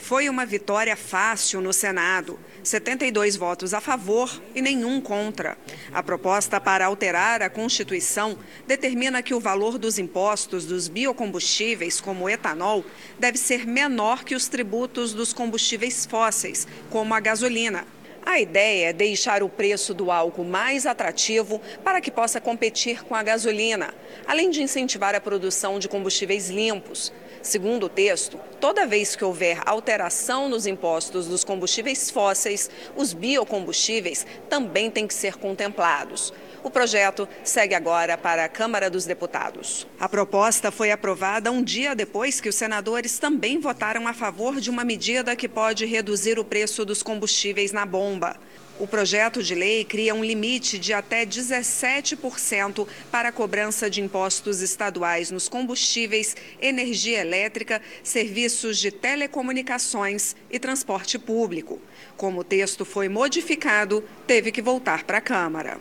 [0.00, 2.40] Foi uma vitória fácil no Senado.
[2.64, 5.56] 72 votos a favor e nenhum contra.
[5.92, 8.36] A proposta para alterar a Constituição
[8.66, 12.84] determina que o valor dos impostos dos biocombustíveis, como o etanol,
[13.18, 17.86] deve ser menor que os tributos dos combustíveis fósseis, como a gasolina.
[18.24, 23.14] A ideia é deixar o preço do álcool mais atrativo para que possa competir com
[23.14, 23.94] a gasolina,
[24.26, 27.12] além de incentivar a produção de combustíveis limpos.
[27.42, 34.26] Segundo o texto, toda vez que houver alteração nos impostos dos combustíveis fósseis, os biocombustíveis
[34.48, 36.34] também têm que ser contemplados.
[36.62, 39.86] O projeto segue agora para a Câmara dos Deputados.
[39.98, 44.68] A proposta foi aprovada um dia depois que os senadores também votaram a favor de
[44.68, 48.36] uma medida que pode reduzir o preço dos combustíveis na bomba.
[48.80, 54.62] O projeto de lei cria um limite de até 17% para a cobrança de impostos
[54.62, 61.78] estaduais nos combustíveis, energia elétrica, serviços de telecomunicações e transporte público.
[62.16, 65.76] Como o texto foi modificado, teve que voltar para a Câmara.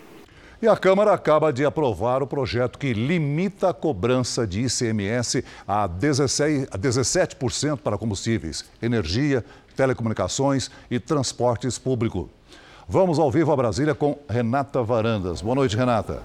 [0.62, 5.88] E a Câmara acaba de aprovar o projeto que limita a cobrança de ICMS a
[5.88, 12.28] 16%, a 17% para combustíveis, energia, telecomunicações e transportes públicos.
[12.92, 15.44] Vamos ao vivo a Brasília com Renata Varandas.
[15.44, 16.24] Boa noite, Renata.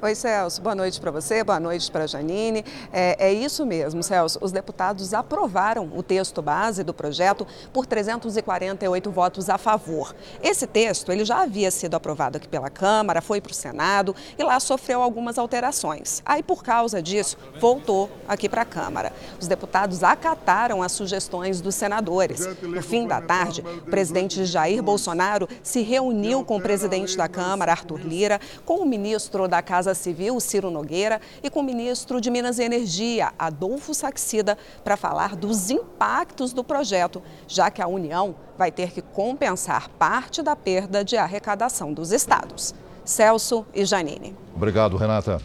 [0.00, 0.62] Oi, Celso.
[0.62, 2.64] Boa noite para você, boa noite para a Janine.
[2.92, 4.38] É, é, isso mesmo, Celso.
[4.40, 10.14] Os deputados aprovaram o texto base do projeto por 348 votos a favor.
[10.40, 14.42] Esse texto ele já havia sido aprovado aqui pela Câmara, foi para o Senado e
[14.44, 16.22] lá sofreu algumas alterações.
[16.24, 19.12] Aí, por causa disso, voltou aqui para a Câmara.
[19.40, 22.46] Os deputados acataram as sugestões dos senadores.
[22.62, 27.72] No fim da tarde, o presidente Jair Bolsonaro se reuniu com o presidente da Câmara,
[27.72, 32.20] Arthur Lira, com o ministro da Casa Casa Civil, Ciro Nogueira, e com o ministro
[32.20, 37.86] de Minas e Energia, Adolfo Saxida, para falar dos impactos do projeto, já que a
[37.86, 42.74] União vai ter que compensar parte da perda de arrecadação dos estados.
[43.02, 44.36] Celso e Janine.
[44.54, 45.40] Obrigado, Renata.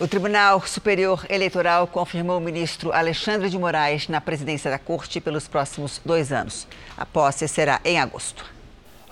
[0.00, 5.46] O Tribunal Superior Eleitoral confirmou o ministro Alexandre de Moraes na presidência da Corte pelos
[5.46, 6.66] próximos dois anos.
[6.96, 8.51] A posse será em agosto.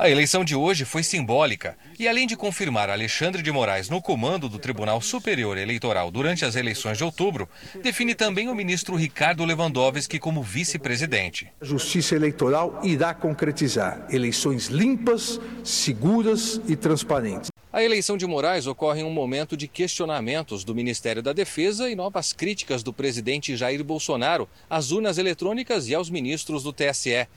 [0.01, 4.49] A eleição de hoje foi simbólica e, além de confirmar Alexandre de Moraes no comando
[4.49, 7.47] do Tribunal Superior Eleitoral durante as eleições de outubro,
[7.83, 11.53] define também o ministro Ricardo Lewandowski como vice-presidente.
[11.61, 17.51] A Justiça Eleitoral irá concretizar eleições limpas, seguras e transparentes.
[17.71, 21.95] A eleição de Moraes ocorre em um momento de questionamentos do Ministério da Defesa e
[21.95, 27.29] novas críticas do presidente Jair Bolsonaro às urnas eletrônicas e aos ministros do TSE.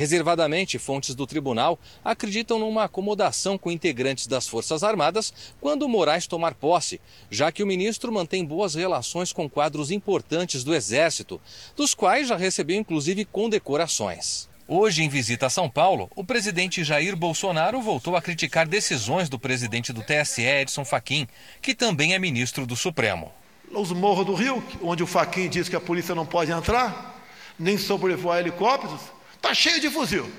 [0.00, 5.30] Reservadamente, fontes do tribunal acreditam numa acomodação com integrantes das Forças Armadas
[5.60, 6.98] quando Moraes tomar posse,
[7.30, 11.38] já que o ministro mantém boas relações com quadros importantes do Exército,
[11.76, 14.48] dos quais já recebeu inclusive condecorações.
[14.66, 19.38] Hoje, em visita a São Paulo, o presidente Jair Bolsonaro voltou a criticar decisões do
[19.38, 21.28] presidente do TSE, Edson Fachin,
[21.60, 23.30] que também é ministro do Supremo.
[23.70, 27.22] Os Morros do Rio, onde o Fachin diz que a polícia não pode entrar,
[27.58, 30.30] nem sobrevoar helicópteros, Está cheio de fuzil.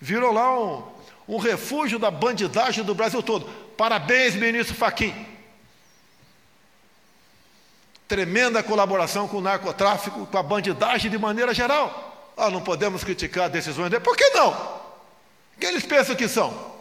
[0.00, 0.84] Virou lá um,
[1.26, 3.46] um refúgio da bandidagem do Brasil todo.
[3.76, 5.26] Parabéns, ministro Faquim.
[8.06, 12.32] Tremenda colaboração com o narcotráfico, com a bandidagem de maneira geral.
[12.36, 14.02] Ah, não podemos criticar decisões dele.
[14.02, 14.78] Por que não?
[15.58, 16.72] que eles pensam que são?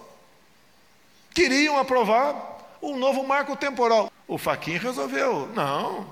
[1.34, 4.12] Queriam aprovar um novo marco temporal.
[4.28, 5.50] O Faquim resolveu.
[5.56, 6.08] Não.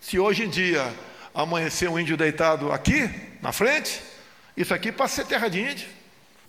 [0.00, 0.94] Se hoje em dia
[1.34, 3.08] amanhecer um índio deitado aqui,
[3.40, 4.02] na frente,
[4.56, 5.88] isso aqui passa a ser terra de índio.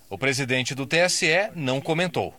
[0.09, 2.33] O presidente do TSE não comentou.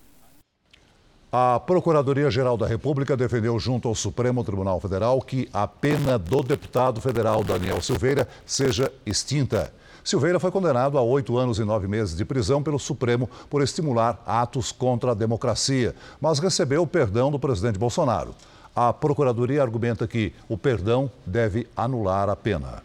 [1.34, 7.00] A Procuradoria-Geral da República defendeu junto ao Supremo Tribunal Federal que a pena do deputado
[7.00, 9.72] federal Daniel Silveira seja extinta.
[10.04, 14.22] Silveira foi condenado a oito anos e nove meses de prisão pelo Supremo por estimular
[14.26, 18.34] atos contra a democracia, mas recebeu o perdão do presidente Bolsonaro.
[18.76, 22.82] A Procuradoria argumenta que o perdão deve anular a pena.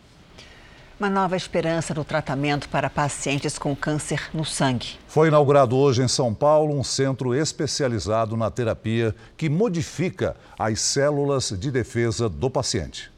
[0.99, 4.97] Uma nova esperança no tratamento para pacientes com câncer no sangue.
[5.07, 11.53] Foi inaugurado hoje em São Paulo um centro especializado na terapia que modifica as células
[11.55, 13.11] de defesa do paciente.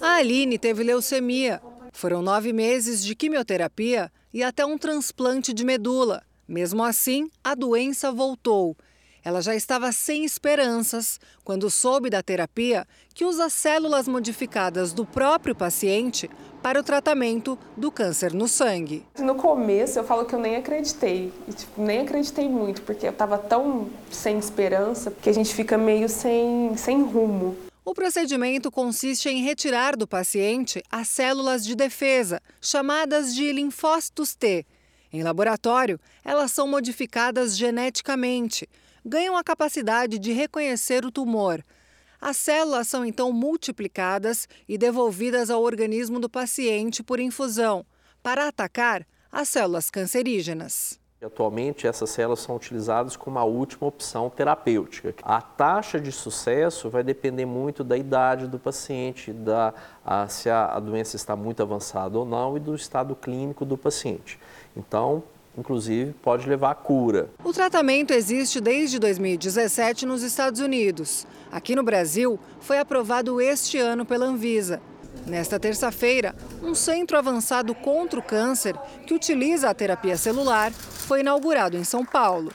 [0.00, 1.62] A Aline teve leucemia.
[1.92, 6.24] Foram nove meses de quimioterapia e até um transplante de medula.
[6.48, 8.76] Mesmo assim, a doença voltou
[9.24, 15.54] ela já estava sem esperanças quando soube da terapia que usa células modificadas do próprio
[15.54, 16.30] paciente
[16.62, 19.04] para o tratamento do câncer no sangue.
[19.18, 23.10] No começo eu falo que eu nem acreditei, e, tipo, nem acreditei muito, porque eu
[23.10, 27.56] estava tão sem esperança que a gente fica meio sem, sem rumo.
[27.84, 34.66] O procedimento consiste em retirar do paciente as células de defesa, chamadas de linfócitos T.
[35.10, 38.68] Em laboratório, elas são modificadas geneticamente
[39.08, 41.64] ganham a capacidade de reconhecer o tumor.
[42.20, 47.86] As células são então multiplicadas e devolvidas ao organismo do paciente por infusão,
[48.22, 50.98] para atacar as células cancerígenas.
[51.20, 55.12] Atualmente, essas células são utilizadas como a última opção terapêutica.
[55.22, 60.66] A taxa de sucesso vai depender muito da idade do paciente, da, a, se a,
[60.66, 64.38] a doença está muito avançada ou não e do estado clínico do paciente.
[64.76, 65.24] Então,
[65.58, 67.30] inclusive pode levar à cura.
[67.44, 71.26] O tratamento existe desde 2017 nos Estados Unidos.
[71.50, 74.80] Aqui no Brasil, foi aprovado este ano pela Anvisa.
[75.26, 81.76] Nesta terça-feira, um centro avançado contra o câncer, que utiliza a terapia celular, foi inaugurado
[81.76, 82.52] em São Paulo.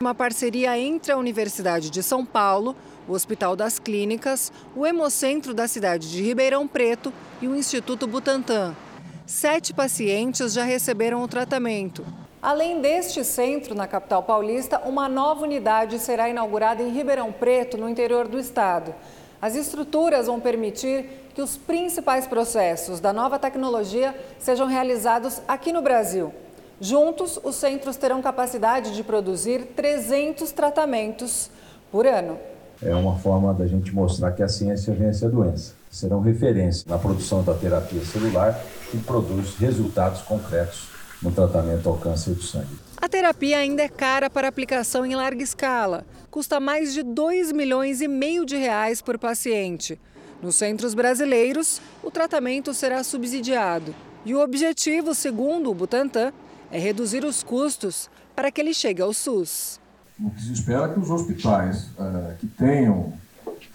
[0.00, 2.76] Uma parceria entre a Universidade de São Paulo,
[3.08, 8.76] o Hospital das Clínicas, o Hemocentro da cidade de Ribeirão Preto e o Instituto Butantan
[9.28, 12.02] sete pacientes já receberam o tratamento.
[12.40, 17.90] Além deste centro na capital paulista, uma nova unidade será inaugurada em Ribeirão Preto, no
[17.90, 18.94] interior do estado.
[19.40, 21.04] As estruturas vão permitir
[21.34, 26.32] que os principais processos da nova tecnologia sejam realizados aqui no Brasil.
[26.80, 31.50] Juntos, os centros terão capacidade de produzir 300 tratamentos
[31.92, 32.38] por ano.
[32.82, 35.77] É uma forma da gente mostrar que a ciência vence a doença.
[35.90, 38.60] Serão referência na produção da terapia celular
[38.90, 40.88] que produz resultados concretos
[41.22, 42.78] no tratamento ao câncer do sangue.
[42.96, 46.04] A terapia ainda é cara para aplicação em larga escala.
[46.30, 50.00] Custa mais de 2 milhões e meio de reais por paciente.
[50.42, 53.94] Nos centros brasileiros, o tratamento será subsidiado.
[54.24, 56.32] E o objetivo, segundo o Butantan,
[56.70, 59.80] é reduzir os custos para que ele chegue ao SUS.
[60.20, 63.12] O que se espera é que os hospitais é, que tenham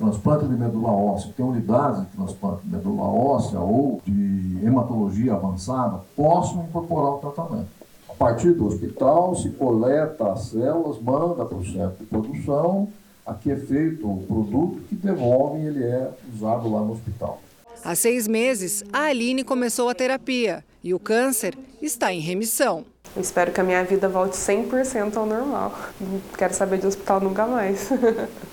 [0.04, 5.34] transplante de medula óssea, que tem unidades de transplante de medula óssea ou de hematologia
[5.34, 7.68] avançada, possam incorporar o tratamento.
[8.10, 12.90] A partir do hospital, se coleta as células, manda para o centro de produção,
[13.26, 17.40] aqui é feito o produto que devolve e ele é usado lá no hospital.
[17.84, 22.86] Há seis meses, a Aline começou a terapia e o câncer está em remissão.
[23.16, 25.74] Eu espero que a minha vida volte 100% ao normal.
[26.00, 27.90] Não quero saber de hospital nunca mais.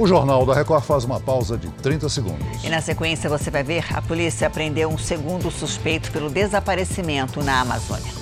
[0.00, 2.64] O Jornal da Record faz uma pausa de 30 segundos.
[2.64, 7.60] E na sequência você vai ver a polícia prendeu um segundo suspeito pelo desaparecimento na
[7.60, 8.19] Amazônia.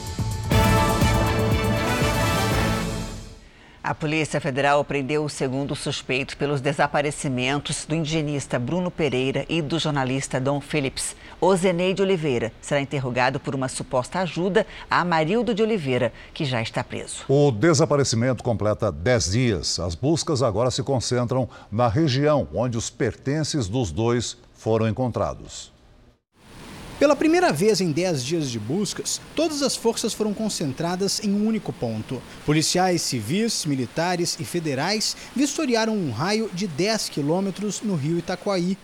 [3.88, 9.78] A Polícia Federal prendeu o segundo suspeito pelos desaparecimentos do indigenista Bruno Pereira e do
[9.78, 11.16] jornalista Dom Phillips.
[11.40, 16.84] Ozeneide Oliveira será interrogado por uma suposta ajuda a Amarildo de Oliveira, que já está
[16.84, 17.24] preso.
[17.30, 19.78] O desaparecimento completa 10 dias.
[19.78, 25.72] As buscas agora se concentram na região onde os pertences dos dois foram encontrados.
[26.98, 31.46] Pela primeira vez em 10 dias de buscas, todas as forças foram concentradas em um
[31.46, 32.20] único ponto.
[32.44, 38.76] Policiais civis, militares e federais vistoriaram um raio de 10 quilômetros no rio Itacoaí,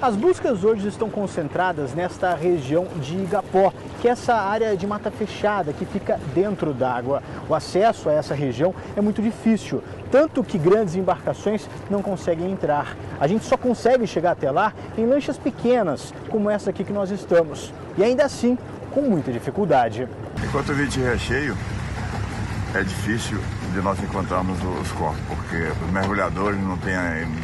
[0.00, 5.10] as buscas hoje estão concentradas nesta região de Igapó, que é essa área de mata
[5.10, 7.20] fechada que fica dentro d'água.
[7.48, 12.96] O acesso a essa região é muito difícil, tanto que grandes embarcações não conseguem entrar.
[13.18, 17.10] A gente só consegue chegar até lá em lanchas pequenas, como essa aqui que nós
[17.10, 18.56] estamos, e ainda assim
[18.92, 20.08] com muita dificuldade.
[20.44, 21.56] Enquanto o rio estiver cheio,
[22.72, 23.38] é difícil
[23.74, 26.94] de nós encontrarmos os corpos, porque os mergulhadores não têm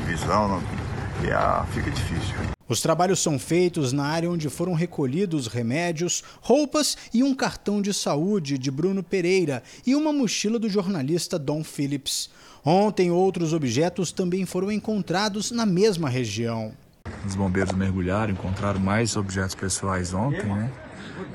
[0.06, 0.83] visão, não
[1.22, 2.34] e ah, fica difícil.
[2.66, 7.92] Os trabalhos são feitos na área onde foram recolhidos remédios, roupas e um cartão de
[7.92, 12.30] saúde de Bruno Pereira e uma mochila do jornalista Dom Phillips.
[12.64, 16.72] Ontem, outros objetos também foram encontrados na mesma região.
[17.26, 20.72] Os bombeiros mergulharam, encontraram mais objetos pessoais ontem, né?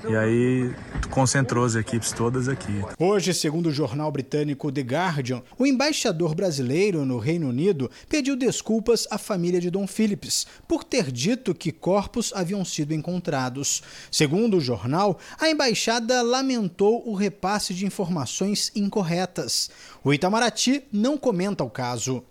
[0.10, 0.74] E aí
[1.10, 2.84] concentrou as equipes todas aqui.
[2.98, 9.08] Hoje, segundo o jornal britânico The Guardian, o embaixador brasileiro no Reino Unido pediu desculpas
[9.10, 13.82] à família de Dom Phillips por ter dito que corpos haviam sido encontrados.
[14.12, 19.70] Segundo o jornal, a embaixada lamentou o repasse de informações incorretas.
[20.04, 22.24] O Itamaraty não comenta o caso.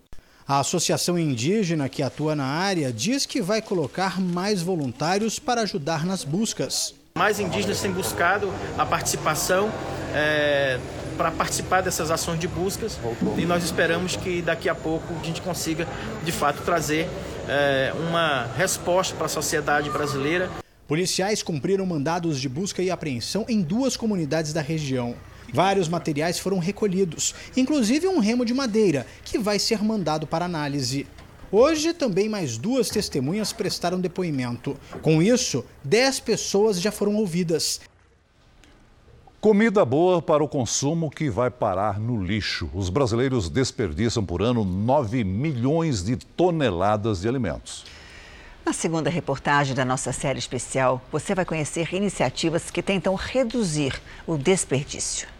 [0.47, 6.07] A associação indígena que atua na área diz que vai colocar mais voluntários para ajudar
[6.07, 6.98] nas buscas.
[7.19, 8.49] Mais indígenas têm buscado
[8.79, 9.73] a participação
[10.15, 10.79] é,
[11.17, 12.97] para participar dessas ações de buscas
[13.37, 15.85] e nós esperamos que daqui a pouco a gente consiga,
[16.23, 17.09] de fato, trazer
[17.49, 20.49] é, uma resposta para a sociedade brasileira.
[20.87, 25.17] Policiais cumpriram mandados de busca e apreensão em duas comunidades da região.
[25.53, 31.05] Vários materiais foram recolhidos, inclusive um remo de madeira, que vai ser mandado para análise.
[31.51, 34.77] Hoje, também mais duas testemunhas prestaram depoimento.
[35.01, 37.81] Com isso, 10 pessoas já foram ouvidas.
[39.41, 42.69] Comida boa para o consumo que vai parar no lixo.
[42.75, 47.87] Os brasileiros desperdiçam por ano 9 milhões de toneladas de alimentos.
[48.67, 54.37] Na segunda reportagem da nossa série especial, você vai conhecer iniciativas que tentam reduzir o
[54.37, 55.38] desperdício.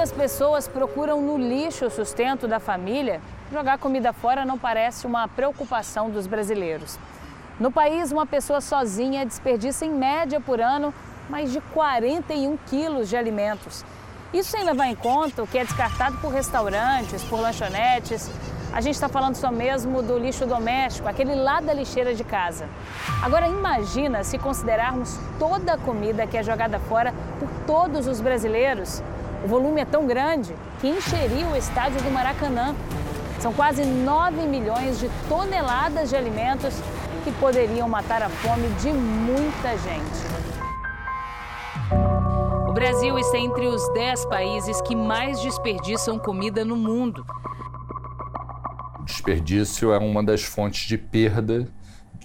[0.00, 3.20] Muitas pessoas procuram no lixo o sustento da família,
[3.52, 6.98] jogar comida fora não parece uma preocupação dos brasileiros.
[7.58, 10.94] No país, uma pessoa sozinha desperdiça em média por ano
[11.28, 13.84] mais de 41 quilos de alimentos.
[14.32, 18.30] Isso sem levar em conta o que é descartado por restaurantes, por lanchonetes.
[18.72, 22.66] A gente está falando só mesmo do lixo doméstico, aquele lá da lixeira de casa.
[23.22, 29.02] Agora imagina se considerarmos toda a comida que é jogada fora por todos os brasileiros.
[29.42, 32.74] O volume é tão grande que encheria o estádio do Maracanã.
[33.38, 36.74] São quase 9 milhões de toneladas de alimentos
[37.24, 40.40] que poderiam matar a fome de muita gente.
[42.68, 47.24] O Brasil está entre os 10 países que mais desperdiçam comida no mundo.
[49.04, 51.66] Desperdício é uma das fontes de perda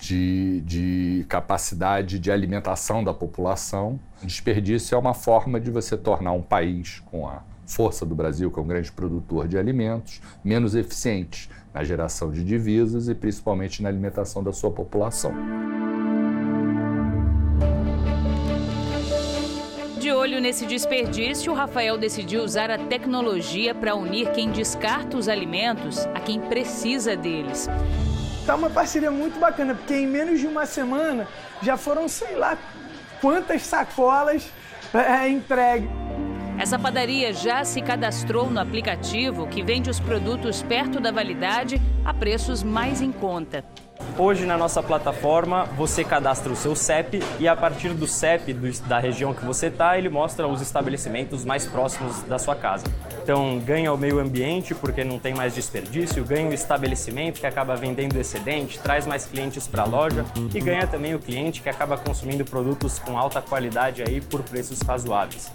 [0.05, 3.99] de, de, capacidade de alimentação da população.
[4.21, 8.59] Desperdício é uma forma de você tornar um país com a força do Brasil, que
[8.59, 13.89] é um grande produtor de alimentos, menos eficiente na geração de divisas e principalmente na
[13.89, 15.33] alimentação da sua população.
[19.99, 26.05] De olho nesse desperdício, Rafael decidiu usar a tecnologia para unir quem descarta os alimentos
[26.13, 27.67] a quem precisa deles.
[28.45, 31.27] Tá uma parceria muito bacana, porque em menos de uma semana
[31.63, 32.57] já foram, sei lá,
[33.19, 34.51] quantas sacolas
[34.93, 35.89] é, entregue.
[36.57, 42.13] Essa padaria já se cadastrou no aplicativo que vende os produtos perto da validade a
[42.13, 43.65] preços mais em conta.
[44.17, 48.71] Hoje na nossa plataforma você cadastra o seu CEP e a partir do CEP do,
[48.87, 52.85] da região que você está, ele mostra os estabelecimentos mais próximos da sua casa.
[53.25, 57.75] Então ganha o meio ambiente porque não tem mais desperdício, ganha o estabelecimento que acaba
[57.75, 60.23] vendendo excedente, traz mais clientes para a loja
[60.53, 64.79] e ganha também o cliente que acaba consumindo produtos com alta qualidade aí por preços
[64.81, 65.51] razoáveis.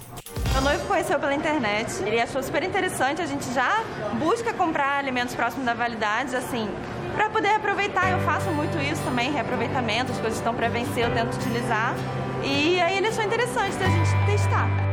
[0.52, 3.84] Meu noivo conheceu pela internet, ele achou super interessante, a gente já
[4.18, 6.68] busca comprar alimentos próximos da validade, assim,
[7.14, 8.10] para poder aproveitar.
[8.10, 11.94] Eu faço muito isso também, reaproveitamento, as coisas estão para vencer, eu tento utilizar.
[12.42, 14.89] E aí ele achou interessante da gente testar.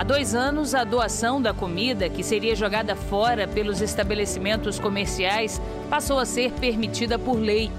[0.00, 6.18] Há dois anos, a doação da comida que seria jogada fora pelos estabelecimentos comerciais passou
[6.18, 7.70] a ser permitida por lei.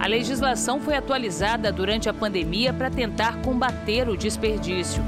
[0.00, 5.00] A legislação foi atualizada durante a pandemia para tentar combater o desperdício.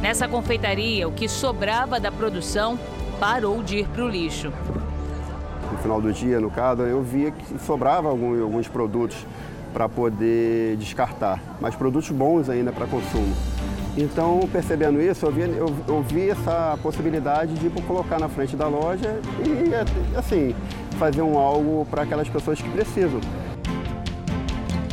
[0.00, 2.78] Nessa confeitaria, o que sobrava da produção
[3.18, 4.52] parou de ir para o lixo.
[5.72, 9.16] No final do dia, no caso, eu via que sobrava alguns produtos
[9.74, 13.34] para poder descartar, mas produtos bons ainda para consumo.
[13.96, 18.66] Então, percebendo isso, eu vi, eu, eu vi essa possibilidade de colocar na frente da
[18.66, 20.54] loja e, assim,
[20.98, 23.20] fazer um algo para aquelas pessoas que precisam.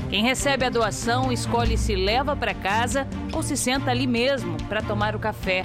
[0.10, 4.82] Quem recebe a doação escolhe se leva para casa ou se senta ali mesmo para
[4.82, 5.64] tomar o café.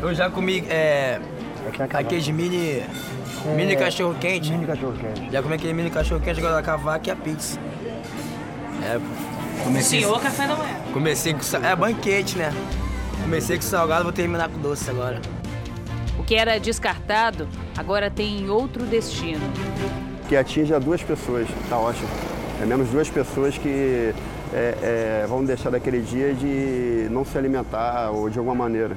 [0.00, 1.18] Eu já comi é,
[1.94, 2.82] aqueles mini,
[3.56, 4.52] mini cachorro quente.
[4.52, 5.32] Mini cachorro quente.
[5.32, 7.58] Já comi aquele mini cachorro quente, agora a cavaca e a pizza.
[8.84, 9.00] É,
[9.64, 10.85] comecei, Senhor café da manhã.
[10.96, 12.50] Comecei com sa- é banquete, né?
[13.20, 15.20] Comecei com salgado, vou terminar com doce agora.
[16.18, 19.42] O que era descartado agora tem outro destino.
[20.26, 22.08] Que atinja duas pessoas, tá ótimo.
[22.62, 24.14] É menos duas pessoas que
[24.54, 28.96] é, é, vão deixar daquele dia de não se alimentar ou de alguma maneira.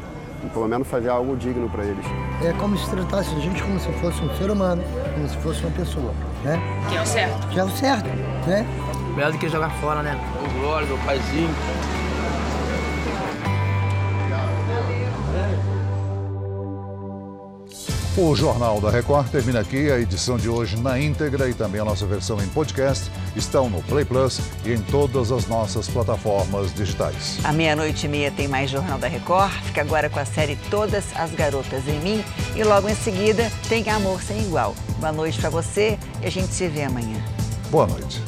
[0.54, 2.06] Pelo menos fazer algo digno para eles.
[2.42, 4.82] É como se tratasse a gente como se fosse um ser humano,
[5.16, 6.14] como se fosse uma pessoa,
[6.46, 6.58] né?
[6.88, 7.48] Que é o certo.
[7.50, 8.06] Que é o certo,
[8.48, 8.66] né?
[9.18, 10.18] Melhor do que jogar fora, né?
[10.42, 11.50] O Glória, meu paizinho.
[18.22, 19.90] O Jornal da Record termina aqui.
[19.90, 23.82] A edição de hoje na íntegra e também a nossa versão em podcast estão no
[23.84, 27.40] Play Plus e em todas as nossas plataformas digitais.
[27.46, 29.54] À meia-noite e meia tem mais Jornal da Record.
[29.64, 32.22] Fica agora com a série Todas as Garotas em Mim.
[32.58, 34.76] E logo em seguida tem Amor Sem Igual.
[35.00, 37.24] Boa noite para você e a gente se vê amanhã.
[37.72, 38.22] Boa noite.